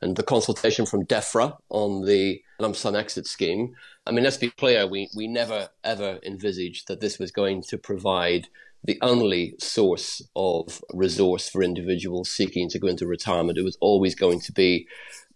And 0.00 0.16
the 0.16 0.22
consultation 0.22 0.86
from 0.86 1.06
DEFRA 1.06 1.56
on 1.70 2.04
the 2.04 2.40
lump 2.58 2.76
sum 2.76 2.94
exit 2.94 3.26
scheme. 3.26 3.74
I 4.06 4.12
mean, 4.12 4.24
let's 4.24 4.36
be 4.36 4.50
clear, 4.50 4.86
we, 4.86 5.08
we 5.14 5.26
never 5.26 5.70
ever 5.82 6.18
envisaged 6.24 6.88
that 6.88 7.00
this 7.00 7.18
was 7.18 7.30
going 7.30 7.62
to 7.62 7.78
provide 7.78 8.48
the 8.84 8.98
only 9.02 9.54
source 9.58 10.22
of 10.36 10.82
resource 10.94 11.48
for 11.48 11.62
individuals 11.62 12.30
seeking 12.30 12.68
to 12.70 12.78
go 12.78 12.86
into 12.86 13.06
retirement. 13.06 13.58
It 13.58 13.64
was 13.64 13.76
always 13.80 14.14
going 14.14 14.40
to 14.40 14.52
be 14.52 14.86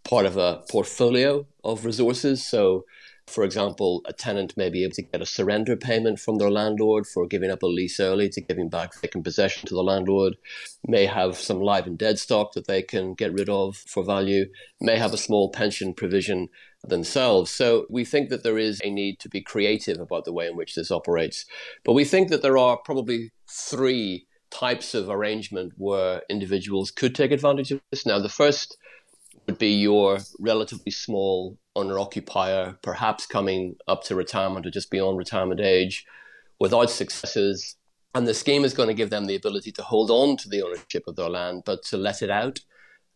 part 0.04 0.26
of 0.26 0.36
a 0.36 0.62
portfolio 0.70 1.46
of 1.64 1.84
resources. 1.84 2.46
So 2.46 2.84
for 3.26 3.44
example, 3.44 4.02
a 4.06 4.12
tenant 4.12 4.56
may 4.56 4.68
be 4.68 4.84
able 4.84 4.94
to 4.94 5.02
get 5.02 5.22
a 5.22 5.26
surrender 5.26 5.76
payment 5.76 6.18
from 6.18 6.38
their 6.38 6.50
landlord 6.50 7.06
for 7.06 7.26
giving 7.26 7.50
up 7.50 7.62
a 7.62 7.66
lease 7.66 8.00
early 8.00 8.28
to 8.30 8.40
giving 8.40 8.68
back 8.68 9.00
vacant 9.00 9.24
possession 9.24 9.66
to 9.68 9.74
the 9.74 9.82
landlord, 9.82 10.36
may 10.86 11.06
have 11.06 11.36
some 11.36 11.60
live 11.60 11.86
and 11.86 11.98
dead 11.98 12.18
stock 12.18 12.52
that 12.52 12.66
they 12.66 12.82
can 12.82 13.14
get 13.14 13.32
rid 13.32 13.48
of 13.48 13.76
for 13.76 14.04
value, 14.04 14.46
may 14.80 14.96
have 14.96 15.14
a 15.14 15.18
small 15.18 15.50
pension 15.50 15.94
provision 15.94 16.48
themselves. 16.84 17.50
So 17.50 17.86
we 17.88 18.04
think 18.04 18.28
that 18.30 18.42
there 18.42 18.58
is 18.58 18.80
a 18.82 18.90
need 18.90 19.20
to 19.20 19.28
be 19.28 19.40
creative 19.40 20.00
about 20.00 20.24
the 20.24 20.32
way 20.32 20.48
in 20.48 20.56
which 20.56 20.74
this 20.74 20.90
operates. 20.90 21.44
But 21.84 21.92
we 21.92 22.04
think 22.04 22.28
that 22.28 22.42
there 22.42 22.58
are 22.58 22.76
probably 22.76 23.30
three 23.48 24.26
types 24.50 24.94
of 24.94 25.08
arrangement 25.08 25.72
where 25.76 26.22
individuals 26.28 26.90
could 26.90 27.14
take 27.14 27.30
advantage 27.30 27.70
of 27.70 27.80
this. 27.90 28.04
Now, 28.04 28.18
the 28.18 28.28
first 28.28 28.76
would 29.46 29.58
be 29.58 29.72
your 29.72 30.18
relatively 30.38 30.92
small 30.92 31.58
owner 31.74 31.98
occupier, 31.98 32.76
perhaps 32.82 33.26
coming 33.26 33.76
up 33.88 34.04
to 34.04 34.14
retirement 34.14 34.66
or 34.66 34.70
just 34.70 34.90
beyond 34.90 35.18
retirement 35.18 35.60
age 35.60 36.04
without 36.58 36.90
successes. 36.90 37.76
And 38.14 38.26
the 38.26 38.34
scheme 38.34 38.64
is 38.64 38.74
going 38.74 38.88
to 38.88 38.94
give 38.94 39.10
them 39.10 39.24
the 39.24 39.34
ability 39.34 39.72
to 39.72 39.82
hold 39.82 40.10
on 40.10 40.36
to 40.38 40.48
the 40.48 40.62
ownership 40.62 41.04
of 41.06 41.16
their 41.16 41.30
land, 41.30 41.62
but 41.64 41.82
to 41.84 41.96
let 41.96 42.22
it 42.22 42.30
out. 42.30 42.60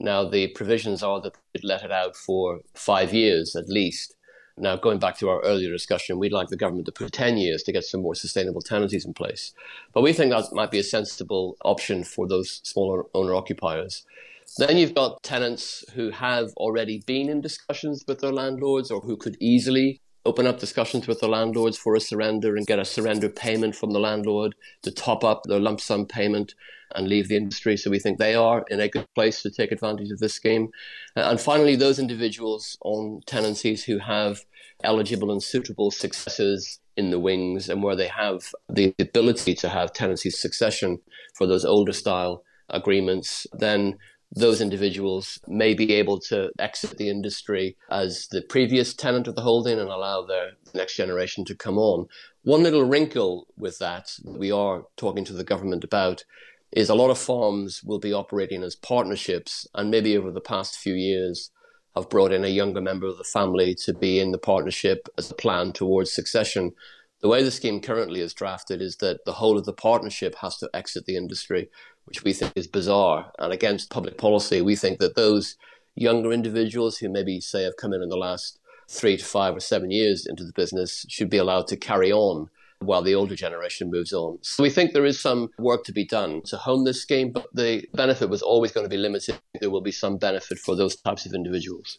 Now, 0.01 0.29
the 0.29 0.49
provisions 0.49 1.03
are 1.03 1.21
that 1.21 1.37
they 1.55 1.61
let 1.63 1.83
it 1.83 1.93
out 1.93 2.17
for 2.17 2.61
five 2.75 3.13
years 3.15 3.57
at 3.57 3.69
least. 3.69 4.17
Now, 4.59 4.77
going 4.77 4.99
back 4.99 5.19
to 5.19 5.29
our 5.29 5.43
earlier 5.43 5.71
discussion, 5.71 6.19
we'd 6.19 6.33
like 6.33 6.49
the 6.49 6.57
government 6.57 6.87
to 6.87 6.93
put 6.93 7.13
10 7.13 7.37
years 7.37 7.63
to 7.65 7.73
get 7.73 7.85
some 7.85 8.01
more 8.01 8.15
sustainable 8.15 8.63
tenancies 8.63 9.05
in 9.05 9.13
place. 9.13 9.53
But 9.93 10.01
we 10.01 10.15
think 10.15 10.31
that 10.31 10.53
might 10.53 10.71
be 10.71 10.79
a 10.79 10.83
sensible 10.83 11.59
option 11.63 12.05
for 12.05 12.27
those 12.27 12.63
smaller 12.65 13.05
owner 13.13 13.35
occupiers. 13.35 14.05
Then 14.59 14.79
you've 14.79 14.95
got 14.95 15.23
tenants 15.23 15.85
who 15.95 16.11
have 16.11 16.51
already 16.57 17.03
been 17.07 17.29
in 17.29 17.41
discussions 17.41 18.05
with 18.09 18.21
their 18.21 18.33
landlords 18.33 18.91
or 18.91 19.01
who 19.01 19.17
could 19.17 19.37
easily 19.41 20.01
open 20.25 20.47
up 20.47 20.59
discussions 20.59 21.07
with 21.07 21.21
the 21.21 21.29
landlords 21.29 21.79
for 21.79 21.95
a 21.95 22.01
surrender 22.01 22.57
and 22.57 22.67
get 22.67 22.79
a 22.79 22.85
surrender 22.85 23.29
payment 23.29 23.77
from 23.77 23.91
the 23.91 24.01
landlord 24.01 24.55
to 24.83 24.91
top 24.91 25.23
up 25.23 25.43
their 25.45 25.61
lump 25.61 25.81
sum 25.81 26.05
payment 26.05 26.55
and 26.95 27.07
leave 27.07 27.29
the 27.29 27.37
industry. 27.37 27.77
So 27.77 27.91
we 27.91 27.99
think 27.99 28.19
they 28.19 28.35
are 28.35 28.65
in 28.69 28.81
a 28.81 28.89
good 28.89 29.07
place 29.15 29.43
to 29.43 29.51
take 29.51 29.73
advantage 29.73 30.11
of 30.11 30.19
this 30.19 30.35
scheme. 30.35 30.69
Uh, 31.17 31.21
and 31.21 31.41
finally, 31.41 31.77
those 31.77 31.99
individuals 31.99 32.77
on 32.83 33.21
tenancies 33.27 33.85
who 33.85 33.99
have 33.99 34.41
eligible 34.83 35.31
and 35.31 35.43
suitable 35.43 35.91
successors 35.91 36.81
in 36.97 37.11
the 37.11 37.21
wings 37.21 37.69
and 37.69 37.83
where 37.83 37.97
they 37.97 38.09
have 38.09 38.53
the 38.69 38.95
ability 38.99 39.55
to 39.55 39.69
have 39.69 39.93
tenancy 39.93 40.31
succession 40.31 40.99
for 41.35 41.47
those 41.47 41.65
older 41.65 41.93
style 41.93 42.43
agreements, 42.71 43.47
then 43.53 43.97
those 44.33 44.61
individuals 44.61 45.39
may 45.47 45.75
be 45.75 45.95
able 45.95 46.19
to 46.19 46.51
exit 46.59 46.99
the 46.99 47.09
industry 47.09 47.77
as 47.91 48.29
the 48.29 48.43
previous 48.43 48.93
tenant 48.93 49.29
of 49.29 49.35
the 49.35 49.43
holding 49.43 49.79
and 49.79 49.89
allow 49.89 50.23
their 50.23 50.53
next 50.75 50.97
generation 50.97 51.45
to 51.45 51.55
come 51.55 51.79
on. 51.79 52.07
One 52.43 52.63
little 52.63 52.85
wrinkle 52.85 53.47
with 53.57 53.79
that, 53.79 54.13
we 54.25 54.51
are 54.51 54.85
talking 54.97 55.25
to 55.27 55.33
the 55.33 55.45
government 55.45 55.85
about 55.85 56.25
is 56.73 56.89
a 56.89 56.95
lot 56.95 57.11
of 57.11 57.19
farms 57.19 57.83
will 57.83 57.99
be 57.99 58.13
operating 58.13 58.63
as 58.63 58.75
partnerships 58.75 59.67
and 59.75 59.91
maybe 59.91 60.17
over 60.17 60.31
the 60.31 60.41
past 60.41 60.77
few 60.77 60.95
years 60.95 61.51
have 61.95 62.11
brought 62.11 62.33
in 62.33 62.45
a 62.45 62.49
younger 62.49 62.81
member 62.81 63.07
of 63.07 63.17
the 63.17 63.25
family 63.25 63.75
to 63.75 63.95
be 63.95 64.21
in 64.21 64.33
the 64.33 64.39
partnership 64.39 65.09
as 65.17 65.31
a 65.31 65.35
plan 65.35 65.73
towards 65.73 66.13
succession. 66.13 66.73
The 67.23 67.29
way 67.29 67.43
the 67.43 67.51
scheme 67.51 67.81
currently 67.81 68.21
is 68.21 68.35
drafted 68.35 68.83
is 68.83 68.97
that 68.97 69.25
the 69.25 69.33
whole 69.33 69.57
of 69.57 69.65
the 69.65 69.73
partnership 69.73 70.37
has 70.37 70.59
to 70.59 70.71
exit 70.75 71.07
the 71.07 71.17
industry, 71.17 71.71
which 72.05 72.23
we 72.23 72.33
think 72.33 72.53
is 72.55 72.67
bizarre 72.67 73.33
and 73.39 73.53
against 73.53 73.91
public 73.91 74.19
policy. 74.19 74.61
We 74.61 74.77
think 74.77 74.99
that 74.99 75.17
those 75.17 75.57
younger 75.95 76.31
individuals 76.31 76.99
who 76.99 77.09
maybe 77.09 77.41
say 77.41 77.63
have 77.65 77.79
come 77.79 77.95
in 77.95 78.03
in 78.03 78.11
the 78.11 78.17
last 78.17 78.59
three 78.89 79.17
to 79.17 79.25
five 79.25 79.57
or 79.57 79.61
seven 79.61 79.91
years 79.91 80.27
into 80.27 80.45
the 80.45 80.53
business 80.53 81.07
should 81.09 81.31
be 81.31 81.39
allowed 81.39 81.67
to 81.69 81.77
carry 81.77 82.13
on 82.13 82.49
while 82.81 83.03
the 83.03 83.15
older 83.15 83.35
generation 83.35 83.91
moves 83.91 84.13
on. 84.13 84.39
So 84.43 84.63
we 84.63 84.71
think 84.71 84.93
there 84.93 85.07
is 85.07 85.19
some 85.19 85.49
work 85.59 85.85
to 85.85 85.93
be 85.93 86.05
done 86.05 86.43
to 86.47 86.59
hone 86.59 86.85
this 86.85 87.01
scheme, 87.01 87.33
but 87.33 87.47
the 87.55 87.87
benefit 87.95 88.29
was 88.29 88.43
always 88.43 88.73
going 88.73 88.85
to 88.85 88.91
be 88.91 88.99
limited. 88.99 89.39
There 89.61 89.71
will 89.71 89.81
be 89.81 89.93
some 89.93 90.19
benefit 90.19 90.59
for 90.59 90.77
those 90.77 90.97
types 90.97 91.25
of 91.25 91.33
individuals. 91.33 91.99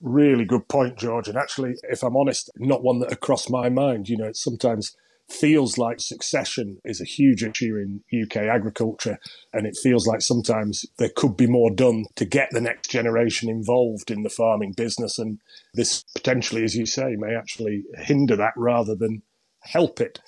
Really 0.00 0.44
good 0.44 0.68
point, 0.68 0.96
George. 0.96 1.28
And 1.28 1.36
actually, 1.36 1.74
if 1.84 2.02
I'm 2.02 2.16
honest, 2.16 2.50
not 2.56 2.82
one 2.82 3.00
that 3.00 3.20
crossed 3.20 3.50
my 3.50 3.68
mind. 3.68 4.08
You 4.08 4.16
know, 4.16 4.26
it 4.26 4.36
sometimes 4.36 4.96
feels 5.28 5.76
like 5.76 6.00
succession 6.00 6.78
is 6.84 7.00
a 7.00 7.04
huge 7.04 7.42
issue 7.42 7.76
in 7.76 8.02
UK 8.22 8.36
agriculture. 8.36 9.18
And 9.52 9.66
it 9.66 9.76
feels 9.76 10.06
like 10.06 10.22
sometimes 10.22 10.86
there 10.98 11.10
could 11.14 11.36
be 11.36 11.46
more 11.46 11.70
done 11.70 12.06
to 12.16 12.24
get 12.24 12.48
the 12.50 12.60
next 12.60 12.90
generation 12.90 13.50
involved 13.50 14.10
in 14.10 14.22
the 14.22 14.30
farming 14.30 14.72
business. 14.72 15.18
And 15.18 15.40
this 15.74 16.04
potentially, 16.14 16.64
as 16.64 16.76
you 16.76 16.86
say, 16.86 17.16
may 17.16 17.34
actually 17.34 17.82
hinder 17.96 18.36
that 18.36 18.54
rather 18.56 18.94
than 18.94 19.22
help 19.60 20.00
it. 20.00 20.20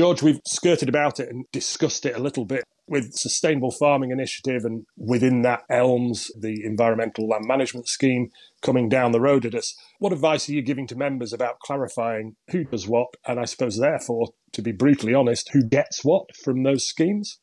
George, 0.00 0.22
we've 0.22 0.40
skirted 0.46 0.88
about 0.88 1.20
it 1.20 1.28
and 1.28 1.44
discussed 1.52 2.06
it 2.06 2.16
a 2.16 2.22
little 2.22 2.44
bit 2.44 2.64
with 2.92 3.14
Sustainable 3.14 3.70
Farming 3.70 4.10
Initiative 4.10 4.66
and 4.66 4.84
within 4.98 5.40
that 5.42 5.64
ELMS, 5.70 6.30
the 6.38 6.62
Environmental 6.62 7.26
Land 7.26 7.46
Management 7.46 7.88
Scheme, 7.88 8.30
coming 8.60 8.90
down 8.90 9.12
the 9.12 9.20
road 9.20 9.46
at 9.46 9.54
us. 9.54 9.74
What 9.98 10.12
advice 10.12 10.46
are 10.48 10.52
you 10.52 10.60
giving 10.60 10.86
to 10.88 10.94
members 10.94 11.32
about 11.32 11.58
clarifying 11.60 12.36
who 12.50 12.64
does 12.64 12.86
what, 12.86 13.08
and 13.26 13.40
I 13.40 13.46
suppose, 13.46 13.78
therefore, 13.78 14.34
to 14.52 14.60
be 14.60 14.72
brutally 14.72 15.14
honest, 15.14 15.48
who 15.54 15.64
gets 15.64 16.04
what 16.04 16.36
from 16.36 16.64
those 16.64 16.86
schemes? 16.86 17.38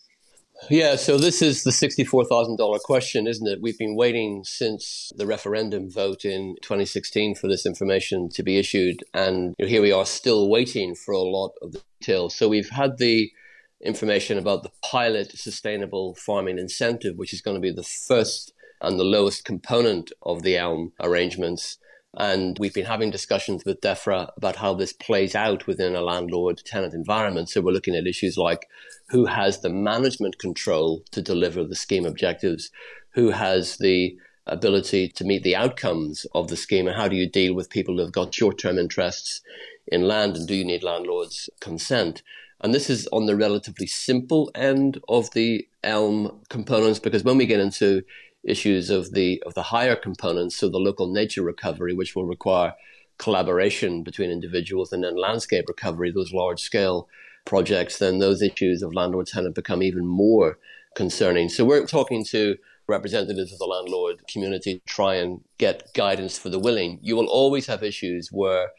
Yeah, 0.70 0.98
so 0.98 1.18
this 1.18 1.41
is 1.41 1.63
the 1.63 1.72
$64,000 1.72 2.79
question, 2.82 3.25
isn't 3.25 3.48
it? 3.48 3.60
We've 3.60 3.77
been 3.77 3.96
waiting 3.96 4.44
since 4.44 5.12
the 5.15 5.25
referendum 5.25 5.89
vote 5.89 6.25
in 6.25 6.58
2016 6.62 7.34
for 7.36 7.48
this 7.48 7.65
information 7.65 8.29
to 8.29 8.44
be 8.44 8.60
issued. 8.60 9.03
And 9.15 9.56
here 9.58 9.82
we 9.82 9.91
are 9.91 10.06
still 10.06 10.48
waiting 10.48 10.94
for 10.94 11.13
a 11.13 11.22
lot 11.22 11.53
of 11.63 11.72
the 11.72 11.82
details. 12.00 12.36
So 12.36 12.50
we've 12.50 12.70
had 12.70 13.00
the 13.00 13.32
information 13.81 14.38
about 14.38 14.63
the 14.63 14.71
pilot 14.83 15.38
sustainable 15.38 16.15
farming 16.15 16.59
incentive, 16.59 17.17
which 17.17 17.33
is 17.33 17.41
going 17.41 17.55
to 17.55 17.62
be 17.62 17.71
the 17.71 17.83
first 17.83 18.53
and 18.81 19.00
the 19.00 19.03
lowest 19.03 19.45
component 19.45 20.12
of 20.21 20.43
the 20.43 20.57
ELM 20.57 20.93
arrangements. 21.00 21.77
And 22.17 22.57
we've 22.59 22.74
been 22.74 22.86
having 22.86 23.12
discussions 23.12 23.63
with 23.65 23.81
DEFRA 23.81 24.31
about 24.36 24.55
how 24.55 24.74
this 24.74 24.93
plays 24.93 25.36
out 25.36 25.67
within 25.67 25.95
a 25.95 26.01
landlord 26.01 26.62
tenant 26.65 26.93
environment. 26.93 27.50
So 27.50 27.62
we're 27.62 27.71
looking 27.71 27.95
at 27.95 28.07
issues 28.07 28.38
like 28.38 28.67
who 29.09 29.25
has 29.25 29.59
the 29.59 29.69
management 29.69 30.39
control 30.39 31.03
to 31.12 31.21
deliver 31.21 31.63
the 31.63 31.75
scheme 31.75 32.05
objectives, 32.05 32.71
who 33.12 33.31
has 33.31 33.77
the 33.77 34.17
ability 34.48 35.07
to 35.09 35.24
meet 35.24 35.43
the 35.43 35.55
outcomes 35.55 36.25
of 36.33 36.48
the 36.48 36.57
scheme, 36.57 36.88
and 36.88 36.95
how 36.95 37.07
do 37.07 37.15
you 37.15 37.29
deal 37.29 37.53
with 37.53 37.69
people 37.69 37.95
who 37.95 38.01
have 38.01 38.12
got 38.12 38.33
short 38.33 38.57
term 38.57 38.79
interests 38.79 39.41
in 39.88 40.07
land, 40.07 40.36
and 40.36 40.48
do 40.48 40.55
you 40.55 40.65
need 40.65 40.83
landlords' 40.83 41.50
consent? 41.59 42.24
And 42.62 42.74
this 42.74 42.89
is 42.89 43.08
on 43.12 43.25
the 43.25 43.36
relatively 43.36 43.88
simple 43.88 44.51
end 44.54 45.00
of 45.08 45.32
the 45.32 45.68
ELM 45.84 46.42
components 46.50 47.00
because 47.00 47.24
when 47.24 47.38
we 47.38 47.46
get 47.46 47.60
into 47.60 48.04
issues 48.44 48.89
of 48.89 49.13
the 49.13 49.42
of 49.46 49.54
the 49.54 49.63
higher 49.63 49.96
components, 49.96 50.58
so 50.58 50.70
the 50.70 50.78
local 50.78 51.12
nature 51.12 51.42
recovery, 51.42 51.94
which 51.94 52.16
will 52.16 52.25
require 52.25 52.74
collaboration 53.18 54.04
between 54.04 54.30
individuals, 54.30 54.92
and 54.92 55.04
then 55.04 55.16
landscape 55.16 55.66
recovery, 55.68 56.12
those 56.12 56.34
large 56.34 56.62
scale 56.62 57.08
projects, 57.46 57.98
then 57.98 58.20
those 58.20 58.42
issues 58.42 58.82
of 58.82 58.94
landlord 58.94 59.28
tenant 59.28 59.56
become 59.56 59.82
even 59.82 60.06
more 60.06 60.58
concerning. 60.96 61.50
So 61.50 61.66
we're 61.66 61.86
talking 61.86 62.25
to 62.25 62.58
representatives 62.88 63.54
of 63.54 63.60
the 63.60 63.66
landlord 63.66 64.28
community 64.28 64.75
to 64.75 64.82
try 64.86 65.16
and 65.16 65.42
get 65.58 65.94
guidance 65.94 66.38
for 66.38 66.50
the 66.50 66.60
willing. 66.60 67.00
You 67.01 67.16
will 67.16 67.28
always 67.28 67.68
have 67.68 67.84
issues 67.84 68.30
where 68.32 68.72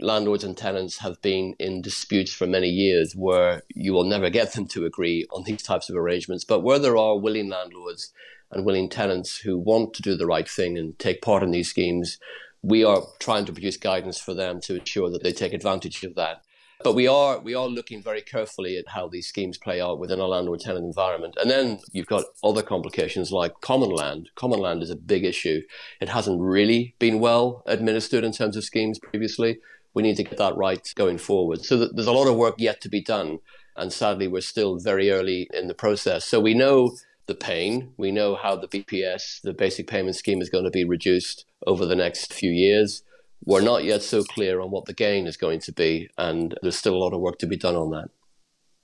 landlords 0.00 0.44
and 0.44 0.56
tenants 0.56 0.98
have 0.98 1.20
been 1.22 1.54
in 1.58 1.82
disputes 1.82 2.32
for 2.32 2.46
many 2.46 2.68
years 2.68 3.14
where 3.14 3.62
you 3.74 3.92
will 3.92 4.04
never 4.04 4.30
get 4.30 4.52
them 4.52 4.66
to 4.68 4.86
agree 4.86 5.26
on 5.30 5.44
these 5.44 5.62
types 5.62 5.90
of 5.90 5.96
arrangements. 5.96 6.44
But 6.44 6.60
where 6.60 6.78
there 6.78 6.96
are 6.96 7.18
willing 7.18 7.48
landlords 7.48 8.12
and 8.50 8.64
willing 8.64 8.88
tenants 8.88 9.38
who 9.38 9.58
want 9.58 9.94
to 9.94 10.02
do 10.02 10.16
the 10.16 10.26
right 10.26 10.48
thing 10.48 10.78
and 10.78 10.98
take 10.98 11.22
part 11.22 11.42
in 11.42 11.50
these 11.50 11.68
schemes, 11.68 12.18
we 12.62 12.84
are 12.84 13.02
trying 13.18 13.44
to 13.46 13.52
produce 13.52 13.76
guidance 13.76 14.18
for 14.18 14.34
them 14.34 14.60
to 14.62 14.76
ensure 14.76 15.10
that 15.10 15.22
they 15.22 15.32
take 15.32 15.52
advantage 15.52 16.02
of 16.04 16.14
that. 16.14 16.42
But 16.84 16.94
we 16.94 17.08
are 17.08 17.40
we 17.40 17.56
are 17.56 17.66
looking 17.66 18.04
very 18.04 18.20
carefully 18.20 18.76
at 18.76 18.88
how 18.88 19.08
these 19.08 19.26
schemes 19.26 19.58
play 19.58 19.80
out 19.80 19.98
within 19.98 20.20
a 20.20 20.28
landlord 20.28 20.60
tenant 20.60 20.84
environment. 20.84 21.36
And 21.40 21.50
then 21.50 21.80
you've 21.90 22.06
got 22.06 22.26
other 22.44 22.62
complications 22.62 23.32
like 23.32 23.60
common 23.60 23.90
land. 23.90 24.30
Common 24.36 24.60
land 24.60 24.84
is 24.84 24.90
a 24.90 24.96
big 24.96 25.24
issue. 25.24 25.62
It 26.00 26.08
hasn't 26.08 26.40
really 26.40 26.94
been 27.00 27.18
well 27.18 27.64
administered 27.66 28.22
in 28.22 28.30
terms 28.30 28.56
of 28.56 28.62
schemes 28.62 29.00
previously. 29.00 29.58
We 29.94 30.02
need 30.02 30.16
to 30.16 30.24
get 30.24 30.38
that 30.38 30.56
right 30.56 30.86
going 30.94 31.18
forward. 31.18 31.64
So 31.64 31.76
there's 31.76 32.06
a 32.06 32.12
lot 32.12 32.28
of 32.28 32.36
work 32.36 32.56
yet 32.58 32.80
to 32.82 32.88
be 32.88 33.02
done. 33.02 33.38
And 33.76 33.92
sadly, 33.92 34.28
we're 34.28 34.40
still 34.40 34.78
very 34.78 35.10
early 35.10 35.48
in 35.52 35.68
the 35.68 35.74
process. 35.74 36.24
So 36.24 36.40
we 36.40 36.54
know 36.54 36.96
the 37.26 37.34
pain. 37.34 37.92
We 37.96 38.10
know 38.10 38.34
how 38.34 38.56
the 38.56 38.66
BPS, 38.66 39.42
the 39.42 39.52
basic 39.52 39.86
payment 39.86 40.16
scheme, 40.16 40.40
is 40.40 40.50
going 40.50 40.64
to 40.64 40.70
be 40.70 40.84
reduced 40.84 41.44
over 41.66 41.86
the 41.86 41.94
next 41.94 42.32
few 42.32 42.50
years. 42.50 43.02
we're 43.44 43.60
not 43.60 43.84
yet 43.84 44.02
so 44.02 44.24
clear 44.24 44.60
on 44.60 44.70
what 44.70 44.86
the 44.86 44.92
gain 44.92 45.26
is 45.26 45.36
going 45.36 45.60
to 45.60 45.72
be, 45.72 46.08
and 46.18 46.58
there's 46.60 46.76
still 46.76 46.96
a 46.96 46.98
lot 46.98 47.14
of 47.14 47.20
work 47.20 47.38
to 47.38 47.46
be 47.46 47.56
done 47.56 47.76
on 47.76 47.90
that. 47.90 48.10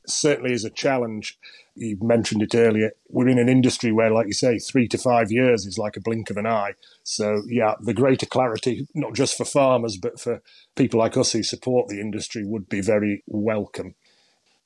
Certainly 0.06 0.52
is 0.52 0.64
a 0.64 0.70
challenge. 0.70 1.38
You 1.76 1.98
mentioned 2.00 2.42
it 2.42 2.54
earlier. 2.54 2.92
We're 3.08 3.28
in 3.28 3.38
an 3.38 3.48
industry 3.48 3.90
where, 3.90 4.10
like 4.10 4.26
you 4.26 4.32
say, 4.32 4.58
three 4.58 4.86
to 4.88 4.98
five 4.98 5.32
years 5.32 5.66
is 5.66 5.76
like 5.76 5.96
a 5.96 6.00
blink 6.00 6.30
of 6.30 6.36
an 6.36 6.46
eye. 6.46 6.74
So, 7.02 7.42
yeah, 7.48 7.74
the 7.80 7.94
greater 7.94 8.26
clarity, 8.26 8.86
not 8.94 9.14
just 9.14 9.36
for 9.36 9.44
farmers, 9.44 9.96
but 9.96 10.20
for 10.20 10.40
people 10.76 11.00
like 11.00 11.16
us 11.16 11.32
who 11.32 11.42
support 11.42 11.88
the 11.88 12.00
industry, 12.00 12.44
would 12.44 12.68
be 12.68 12.80
very 12.80 13.24
welcome. 13.26 13.96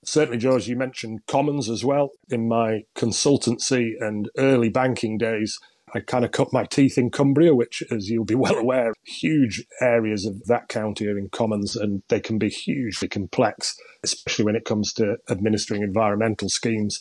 Certainly, 0.05 0.39
George, 0.39 0.69
you 0.69 0.77
mentioned 0.77 1.27
commons 1.27 1.69
as 1.69 1.85
well. 1.85 2.11
In 2.29 2.47
my 2.49 2.85
consultancy 2.95 3.93
and 3.99 4.31
early 4.37 4.69
banking 4.69 5.19
days, 5.19 5.59
I 5.95 6.01
kind 6.01 6.25
of 6.25 6.33
cut 6.33 6.53
my 6.53 6.65
teeth 6.65 6.99
in 6.99 7.11
Cumbria, 7.11 7.55
which, 7.55 7.83
as 7.91 8.09
you'll 8.09 8.25
be 8.25 8.35
well 8.35 8.57
aware, 8.59 8.93
huge 9.05 9.65
areas 9.81 10.27
of 10.27 10.45
that 10.47 10.69
county 10.69 11.07
are 11.07 11.19
in 11.19 11.29
commons 11.31 11.77
and 11.77 12.03
they 12.09 12.21
can 12.21 12.39
be 12.39 12.49
hugely 12.49 13.09
complex, 13.09 13.77
especially 14.03 14.45
when 14.45 14.57
it 14.57 14.65
comes 14.65 14.93
to 14.95 15.17
administering 15.31 15.83
environmental 15.83 16.49
schemes. 16.49 17.01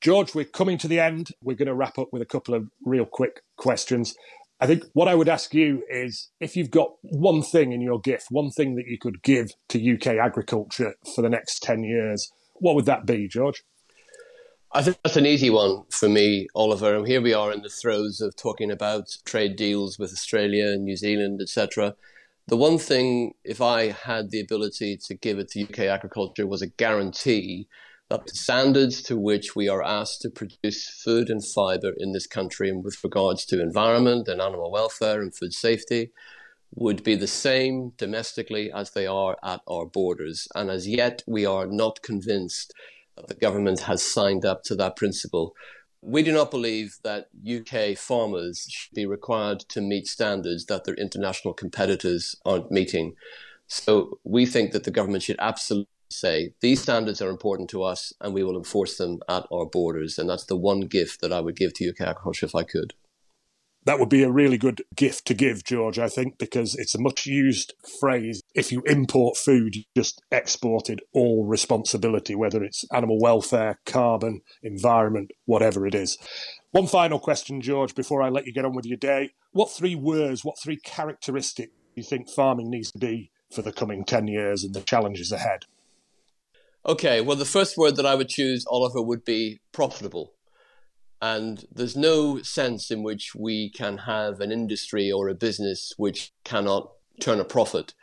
George, 0.00 0.34
we're 0.34 0.44
coming 0.44 0.76
to 0.78 0.88
the 0.88 1.00
end. 1.00 1.30
We're 1.42 1.56
going 1.56 1.68
to 1.68 1.74
wrap 1.74 1.98
up 1.98 2.08
with 2.12 2.20
a 2.20 2.26
couple 2.26 2.54
of 2.54 2.68
real 2.84 3.06
quick 3.06 3.40
questions. 3.56 4.14
I 4.60 4.66
think 4.66 4.84
what 4.92 5.08
I 5.08 5.14
would 5.14 5.28
ask 5.28 5.52
you 5.52 5.82
is 5.90 6.30
if 6.40 6.56
you've 6.56 6.70
got 6.70 6.92
one 7.02 7.42
thing 7.42 7.72
in 7.72 7.80
your 7.80 8.00
gift, 8.00 8.26
one 8.30 8.50
thing 8.50 8.76
that 8.76 8.86
you 8.86 8.98
could 8.98 9.22
give 9.22 9.50
to 9.70 9.94
UK 9.94 10.18
agriculture 10.18 10.94
for 11.14 11.22
the 11.22 11.28
next 11.28 11.62
10 11.62 11.82
years, 11.82 12.30
what 12.54 12.74
would 12.74 12.86
that 12.86 13.06
be, 13.06 13.28
George? 13.28 13.62
I 14.76 14.82
think 14.82 14.98
that's 15.04 15.16
an 15.16 15.24
easy 15.24 15.50
one 15.50 15.84
for 15.88 16.08
me, 16.08 16.48
Oliver. 16.56 16.96
And 16.96 17.06
here 17.06 17.22
we 17.22 17.32
are 17.32 17.52
in 17.52 17.62
the 17.62 17.68
throes 17.68 18.20
of 18.20 18.34
talking 18.34 18.72
about 18.72 19.16
trade 19.24 19.54
deals 19.54 20.00
with 20.00 20.10
Australia 20.10 20.66
and 20.66 20.82
New 20.82 20.96
Zealand, 20.96 21.40
etc. 21.40 21.94
The 22.48 22.56
one 22.56 22.78
thing, 22.78 23.34
if 23.44 23.60
I 23.60 23.92
had 23.92 24.32
the 24.32 24.40
ability 24.40 24.98
to 25.06 25.14
give 25.14 25.38
it 25.38 25.50
to 25.50 25.62
UK 25.62 25.78
agriculture, 25.78 26.44
was 26.48 26.60
a 26.60 26.66
guarantee 26.66 27.68
that 28.10 28.26
the 28.26 28.34
standards 28.34 29.00
to 29.04 29.16
which 29.16 29.54
we 29.54 29.68
are 29.68 29.80
asked 29.80 30.22
to 30.22 30.30
produce 30.30 30.88
food 31.04 31.30
and 31.30 31.44
fibre 31.44 31.92
in 31.96 32.10
this 32.10 32.26
country, 32.26 32.68
and 32.68 32.82
with 32.82 32.98
regards 33.04 33.44
to 33.46 33.62
environment 33.62 34.26
and 34.26 34.40
animal 34.40 34.72
welfare 34.72 35.22
and 35.22 35.36
food 35.36 35.52
safety, 35.52 36.10
would 36.74 37.04
be 37.04 37.14
the 37.14 37.28
same 37.28 37.92
domestically 37.96 38.72
as 38.72 38.90
they 38.90 39.06
are 39.06 39.36
at 39.44 39.60
our 39.68 39.86
borders. 39.86 40.48
And 40.56 40.68
as 40.68 40.88
yet, 40.88 41.22
we 41.28 41.46
are 41.46 41.68
not 41.68 42.02
convinced 42.02 42.74
the 43.28 43.34
government 43.34 43.80
has 43.80 44.02
signed 44.02 44.44
up 44.44 44.62
to 44.64 44.74
that 44.76 44.96
principle. 44.96 45.54
We 46.00 46.22
do 46.22 46.32
not 46.32 46.50
believe 46.50 46.96
that 47.02 47.28
UK 47.46 47.96
farmers 47.96 48.66
should 48.68 48.94
be 48.94 49.06
required 49.06 49.60
to 49.70 49.80
meet 49.80 50.06
standards 50.06 50.66
that 50.66 50.84
their 50.84 50.94
international 50.94 51.54
competitors 51.54 52.36
aren't 52.44 52.70
meeting. 52.70 53.14
So 53.66 54.18
we 54.24 54.44
think 54.44 54.72
that 54.72 54.84
the 54.84 54.90
government 54.90 55.22
should 55.22 55.38
absolutely 55.38 55.88
say 56.10 56.52
these 56.60 56.82
standards 56.82 57.22
are 57.22 57.30
important 57.30 57.70
to 57.70 57.82
us 57.82 58.12
and 58.20 58.34
we 58.34 58.44
will 58.44 58.56
enforce 58.56 58.98
them 58.98 59.20
at 59.28 59.46
our 59.50 59.64
borders. 59.64 60.18
And 60.18 60.28
that's 60.28 60.44
the 60.44 60.56
one 60.56 60.80
gift 60.80 61.20
that 61.22 61.32
I 61.32 61.40
would 61.40 61.56
give 61.56 61.72
to 61.74 61.88
UK 61.88 62.02
agriculture 62.02 62.46
if 62.46 62.54
I 62.54 62.64
could 62.64 62.94
that 63.84 63.98
would 63.98 64.08
be 64.08 64.22
a 64.22 64.30
really 64.30 64.56
good 64.56 64.82
gift 64.96 65.26
to 65.26 65.34
give, 65.34 65.64
George, 65.64 65.98
I 65.98 66.08
think, 66.08 66.38
because 66.38 66.74
it's 66.74 66.94
a 66.94 67.00
much 67.00 67.26
used 67.26 67.74
phrase. 68.00 68.42
If 68.54 68.72
you 68.72 68.82
import 68.86 69.36
food, 69.36 69.76
you 69.76 69.82
just 69.96 70.22
exported 70.30 71.02
all 71.12 71.44
responsibility, 71.44 72.34
whether 72.34 72.64
it's 72.64 72.84
animal 72.92 73.20
welfare, 73.20 73.78
carbon, 73.84 74.40
environment, 74.62 75.32
whatever 75.44 75.86
it 75.86 75.94
is. 75.94 76.16
One 76.70 76.86
final 76.86 77.18
question, 77.18 77.60
George, 77.60 77.94
before 77.94 78.22
I 78.22 78.30
let 78.30 78.46
you 78.46 78.52
get 78.52 78.64
on 78.64 78.74
with 78.74 78.86
your 78.86 78.98
day. 78.98 79.32
What 79.52 79.70
three 79.70 79.94
words, 79.94 80.44
what 80.44 80.58
three 80.58 80.78
characteristics 80.78 81.72
do 81.94 82.00
you 82.00 82.02
think 82.02 82.28
farming 82.28 82.70
needs 82.70 82.90
to 82.92 82.98
be 82.98 83.30
for 83.52 83.62
the 83.62 83.72
coming 83.72 84.04
10 84.04 84.26
years 84.26 84.64
and 84.64 84.74
the 84.74 84.80
challenges 84.80 85.30
ahead? 85.30 85.66
Okay, 86.86 87.20
well, 87.20 87.36
the 87.36 87.46
first 87.46 87.78
word 87.78 87.96
that 87.96 88.04
I 88.04 88.14
would 88.14 88.28
choose, 88.28 88.66
Oliver, 88.68 89.00
would 89.00 89.24
be 89.24 89.60
profitable. 89.72 90.33
And 91.22 91.64
there's 91.72 91.96
no 91.96 92.42
sense 92.42 92.90
in 92.90 93.02
which 93.02 93.34
we 93.34 93.70
can 93.70 93.98
have 93.98 94.40
an 94.40 94.52
industry 94.52 95.10
or 95.10 95.28
a 95.28 95.34
business 95.34 95.94
which 95.96 96.32
cannot 96.44 96.92
turn 97.20 97.40
a 97.40 97.44
profit. 97.44 97.94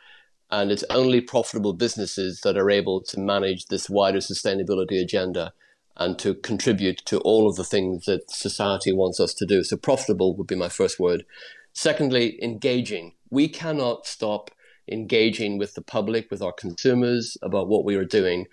And 0.50 0.70
it's 0.70 0.84
only 0.90 1.20
profitable 1.20 1.72
businesses 1.72 2.40
that 2.42 2.56
are 2.56 2.70
able 2.70 3.00
to 3.02 3.20
manage 3.20 3.66
this 3.66 3.88
wider 3.88 4.18
sustainability 4.18 5.00
agenda 5.00 5.52
and 5.96 6.18
to 6.18 6.34
contribute 6.34 6.98
to 7.06 7.18
all 7.20 7.48
of 7.48 7.56
the 7.56 7.64
things 7.64 8.06
that 8.06 8.30
society 8.30 8.92
wants 8.92 9.20
us 9.20 9.34
to 9.34 9.46
do. 9.46 9.62
So, 9.62 9.76
profitable 9.76 10.34
would 10.36 10.46
be 10.46 10.54
my 10.54 10.68
first 10.68 10.98
word. 10.98 11.24
Secondly, 11.72 12.42
engaging. 12.42 13.14
We 13.30 13.48
cannot 13.48 14.06
stop 14.06 14.50
engaging 14.88 15.58
with 15.58 15.74
the 15.74 15.82
public, 15.82 16.30
with 16.30 16.42
our 16.42 16.52
consumers 16.52 17.36
about 17.42 17.68
what 17.68 17.84
we 17.84 17.94
are 17.96 18.04
doing. 18.04 18.46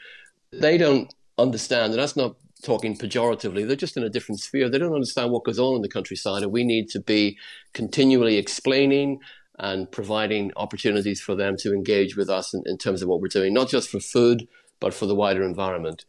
They 0.51 0.77
don't 0.77 1.13
understand, 1.37 1.93
and 1.93 2.01
that's 2.01 2.15
not 2.15 2.35
talking 2.63 2.97
pejoratively. 2.97 3.65
They're 3.65 3.75
just 3.75 3.97
in 3.97 4.03
a 4.03 4.09
different 4.09 4.41
sphere. 4.41 4.69
They 4.69 4.77
don't 4.77 4.93
understand 4.93 5.31
what 5.31 5.45
goes 5.45 5.59
on 5.59 5.75
in 5.75 5.81
the 5.81 5.89
countryside, 5.89 6.43
and 6.43 6.51
we 6.51 6.63
need 6.63 6.89
to 6.89 6.99
be 6.99 7.37
continually 7.73 8.37
explaining 8.37 9.19
and 9.57 9.91
providing 9.91 10.51
opportunities 10.55 11.21
for 11.21 11.35
them 11.35 11.55
to 11.57 11.73
engage 11.73 12.15
with 12.15 12.29
us 12.29 12.53
in, 12.53 12.63
in 12.65 12.77
terms 12.77 13.01
of 13.01 13.09
what 13.09 13.21
we're 13.21 13.27
doing, 13.27 13.53
not 13.53 13.69
just 13.69 13.89
for 13.89 13.99
food, 13.99 14.47
but 14.79 14.93
for 14.93 15.05
the 15.05 15.15
wider 15.15 15.43
environment. 15.43 16.05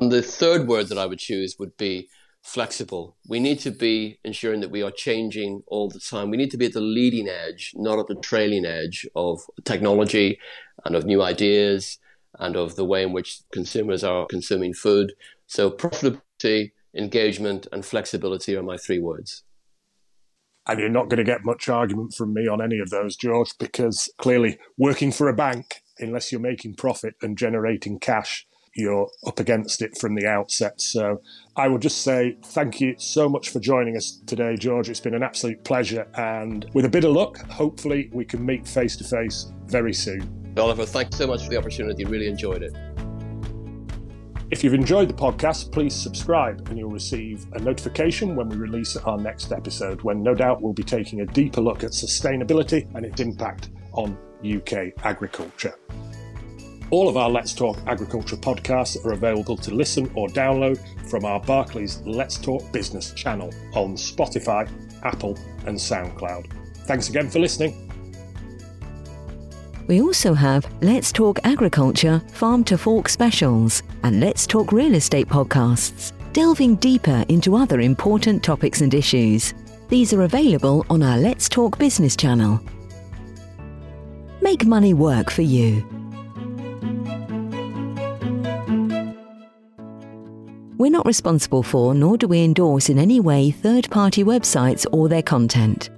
And 0.00 0.10
the 0.10 0.22
third 0.22 0.66
word 0.66 0.88
that 0.88 0.98
I 0.98 1.06
would 1.06 1.18
choose 1.18 1.56
would 1.58 1.76
be 1.76 2.08
flexible. 2.42 3.16
We 3.26 3.40
need 3.40 3.58
to 3.60 3.70
be 3.70 4.18
ensuring 4.24 4.60
that 4.60 4.70
we 4.70 4.82
are 4.82 4.90
changing 4.90 5.62
all 5.66 5.88
the 5.88 6.00
time. 6.00 6.30
We 6.30 6.36
need 6.36 6.50
to 6.50 6.58
be 6.58 6.66
at 6.66 6.74
the 6.74 6.80
leading 6.80 7.28
edge, 7.28 7.72
not 7.74 7.98
at 7.98 8.06
the 8.06 8.16
trailing 8.16 8.66
edge 8.66 9.06
of 9.16 9.40
technology 9.64 10.38
and 10.84 10.94
of 10.94 11.06
new 11.06 11.22
ideas 11.22 11.98
and 12.38 12.56
of 12.56 12.76
the 12.76 12.84
way 12.84 13.02
in 13.02 13.12
which 13.12 13.40
consumers 13.52 14.04
are 14.04 14.26
consuming 14.26 14.74
food. 14.74 15.14
So 15.46 15.70
profitability, 15.70 16.72
engagement, 16.96 17.66
and 17.72 17.84
flexibility 17.84 18.56
are 18.56 18.62
my 18.62 18.76
three 18.76 18.98
words. 18.98 19.44
And 20.66 20.80
you're 20.80 20.88
not 20.88 21.10
going 21.10 21.18
to 21.18 21.24
get 21.24 21.44
much 21.44 21.68
argument 21.68 22.14
from 22.14 22.32
me 22.32 22.48
on 22.48 22.62
any 22.62 22.78
of 22.78 22.88
those, 22.90 23.16
George, 23.16 23.52
because 23.58 24.08
clearly 24.18 24.58
working 24.78 25.12
for 25.12 25.28
a 25.28 25.34
bank, 25.34 25.82
unless 25.98 26.32
you're 26.32 26.40
making 26.40 26.76
profit 26.76 27.14
and 27.20 27.36
generating 27.36 27.98
cash, 27.98 28.46
you're 28.74 29.08
up 29.26 29.38
against 29.38 29.82
it 29.82 29.96
from 29.98 30.14
the 30.14 30.26
outset. 30.26 30.80
So 30.80 31.20
I 31.56 31.68
will 31.68 31.78
just 31.78 32.02
say 32.02 32.38
thank 32.46 32.80
you 32.80 32.94
so 32.98 33.28
much 33.28 33.50
for 33.50 33.60
joining 33.60 33.96
us 33.96 34.20
today, 34.26 34.56
George. 34.56 34.88
It's 34.88 35.00
been 35.00 35.14
an 35.14 35.22
absolute 35.22 35.62
pleasure. 35.64 36.08
And 36.14 36.66
with 36.74 36.84
a 36.84 36.88
bit 36.88 37.04
of 37.04 37.12
luck, 37.12 37.38
hopefully 37.50 38.10
we 38.12 38.24
can 38.24 38.44
meet 38.44 38.66
face 38.66 38.96
to 38.96 39.04
face 39.04 39.52
very 39.66 39.92
soon. 39.92 40.54
Oliver, 40.56 40.86
thanks 40.86 41.16
so 41.16 41.26
much 41.26 41.44
for 41.44 41.50
the 41.50 41.58
opportunity. 41.58 42.04
Really 42.04 42.26
enjoyed 42.26 42.62
it. 42.62 42.74
If 44.50 44.62
you've 44.62 44.74
enjoyed 44.74 45.08
the 45.08 45.14
podcast, 45.14 45.72
please 45.72 45.94
subscribe 45.94 46.68
and 46.68 46.78
you'll 46.78 46.90
receive 46.90 47.46
a 47.54 47.58
notification 47.58 48.36
when 48.36 48.48
we 48.48 48.56
release 48.56 48.94
our 48.96 49.16
next 49.16 49.52
episode, 49.52 50.02
when 50.02 50.22
no 50.22 50.34
doubt 50.34 50.60
we'll 50.60 50.74
be 50.74 50.82
taking 50.82 51.22
a 51.22 51.26
deeper 51.26 51.62
look 51.62 51.82
at 51.82 51.92
sustainability 51.92 52.86
and 52.94 53.06
its 53.06 53.20
impact 53.20 53.70
on 53.92 54.18
UK 54.44 54.92
agriculture. 55.02 55.74
All 56.90 57.08
of 57.08 57.16
our 57.16 57.30
Let's 57.30 57.54
Talk 57.54 57.78
Agriculture 57.86 58.36
podcasts 58.36 59.02
are 59.04 59.12
available 59.12 59.56
to 59.56 59.74
listen 59.74 60.10
or 60.14 60.28
download 60.28 60.78
from 61.08 61.24
our 61.24 61.40
Barclays 61.40 62.02
Let's 62.04 62.36
Talk 62.36 62.70
Business 62.70 63.12
channel 63.14 63.50
on 63.72 63.94
Spotify, 63.94 64.70
Apple, 65.02 65.38
and 65.66 65.76
SoundCloud. 65.76 66.52
Thanks 66.86 67.08
again 67.08 67.30
for 67.30 67.38
listening. 67.38 67.83
We 69.86 70.00
also 70.00 70.32
have 70.32 70.66
Let's 70.80 71.12
Talk 71.12 71.40
Agriculture 71.44 72.22
Farm 72.32 72.64
to 72.64 72.78
Fork 72.78 73.06
specials 73.06 73.82
and 74.02 74.18
Let's 74.18 74.46
Talk 74.46 74.72
Real 74.72 74.94
Estate 74.94 75.28
podcasts, 75.28 76.12
delving 76.32 76.76
deeper 76.76 77.22
into 77.28 77.54
other 77.54 77.80
important 77.80 78.42
topics 78.42 78.80
and 78.80 78.94
issues. 78.94 79.52
These 79.90 80.14
are 80.14 80.22
available 80.22 80.86
on 80.88 81.02
our 81.02 81.18
Let's 81.18 81.50
Talk 81.50 81.78
Business 81.78 82.16
channel. 82.16 82.60
Make 84.40 84.64
money 84.64 84.94
work 84.94 85.30
for 85.30 85.42
you. 85.42 85.86
We're 90.78 90.90
not 90.90 91.06
responsible 91.06 91.62
for, 91.62 91.94
nor 91.94 92.16
do 92.16 92.26
we 92.26 92.42
endorse 92.42 92.88
in 92.88 92.98
any 92.98 93.20
way 93.20 93.50
third 93.50 93.90
party 93.90 94.24
websites 94.24 94.86
or 94.92 95.10
their 95.10 95.22
content. 95.22 95.90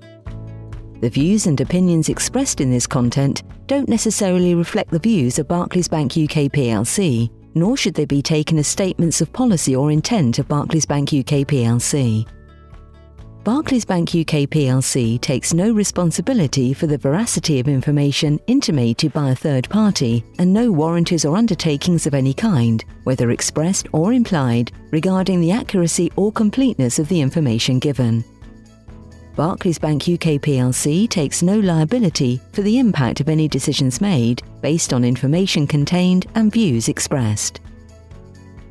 The 1.07 1.11
views 1.11 1.47
and 1.47 1.61
opinions 1.61 2.09
expressed 2.09 2.61
in 2.61 2.69
this 2.69 2.85
content 2.85 3.45
don't 3.69 3.89
necessarily 3.89 4.57
reflect 4.57 4.91
the 4.91 4.99
views 4.99 5.39
of 5.39 5.47
Barclays 5.47 5.87
Bank 5.87 6.11
UK 6.19 6.51
plc, 6.51 7.31
nor 7.55 7.77
should 7.77 7.95
they 7.95 8.07
be 8.07 8.21
taken 8.21 8.59
as 8.59 8.67
statements 8.67 9.21
of 9.21 9.33
policy 9.33 9.77
or 9.77 9.93
intent 9.93 10.41
of 10.41 10.49
Barclays 10.49 10.85
Bank 10.85 11.11
UK 11.11 11.47
plc. 11.47 12.29
Barclays 13.45 13.85
Bank 13.85 14.09
UK 14.17 14.51
plc 14.51 15.21
takes 15.21 15.55
no 15.55 15.73
responsibility 15.73 16.75
for 16.75 16.89
the 16.89 16.99
veracity 16.99 17.61
of 17.61 17.69
information 17.69 18.41
intimated 18.49 19.13
by 19.13 19.31
a 19.31 19.37
third 19.37 19.71
party 19.71 20.25
and 20.41 20.53
no 20.53 20.73
warranties 20.73 21.25
or 21.25 21.37
undertakings 21.37 22.09
of 22.09 22.15
any 22.15 22.35
kind, 22.35 22.85
whether 23.05 23.31
expressed 23.31 23.87
or 23.93 24.13
implied, 24.13 24.73
regarding 24.91 25.41
the 25.41 25.53
accuracy 25.53 26.11
or 26.17 26.33
completeness 26.33 26.99
of 26.99 27.07
the 27.07 27.21
information 27.21 27.79
given. 27.79 28.25
Barclays 29.37 29.79
Bank 29.79 30.05
UK 30.05 30.41
plc 30.41 31.11
takes 31.11 31.43
no 31.43 31.61
liability 31.61 32.41
for 32.53 32.63
the 32.63 32.79
impact 32.79 33.21
of 33.21 33.29
any 33.29 33.47
decisions 33.49 34.01
made 34.01 34.43
based 34.63 34.95
on 34.95 35.05
information 35.05 35.67
contained 35.67 36.25
and 36.35 36.51
views 36.51 36.89
expressed. 36.89 37.61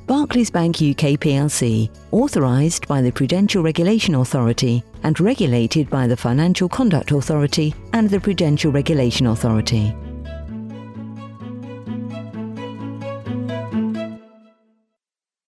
Barclays 0.08 0.50
Bank 0.50 0.78
UK 0.78 1.22
plc, 1.22 1.90
authorised 2.12 2.88
by 2.88 3.04
the 3.04 3.12
Prudential 3.12 3.62
Regulation 3.62 4.16
Authority 4.16 4.84
and 5.04 5.20
regulated 5.20 5.88
by 5.92 6.08
the 6.08 6.18
Financial 6.18 6.68
Conduct 6.68 7.12
Authority 7.12 7.76
and 7.94 8.10
the 8.10 8.20
Prudential 8.20 8.72
Regulation 8.72 9.28
Authority. 9.28 9.96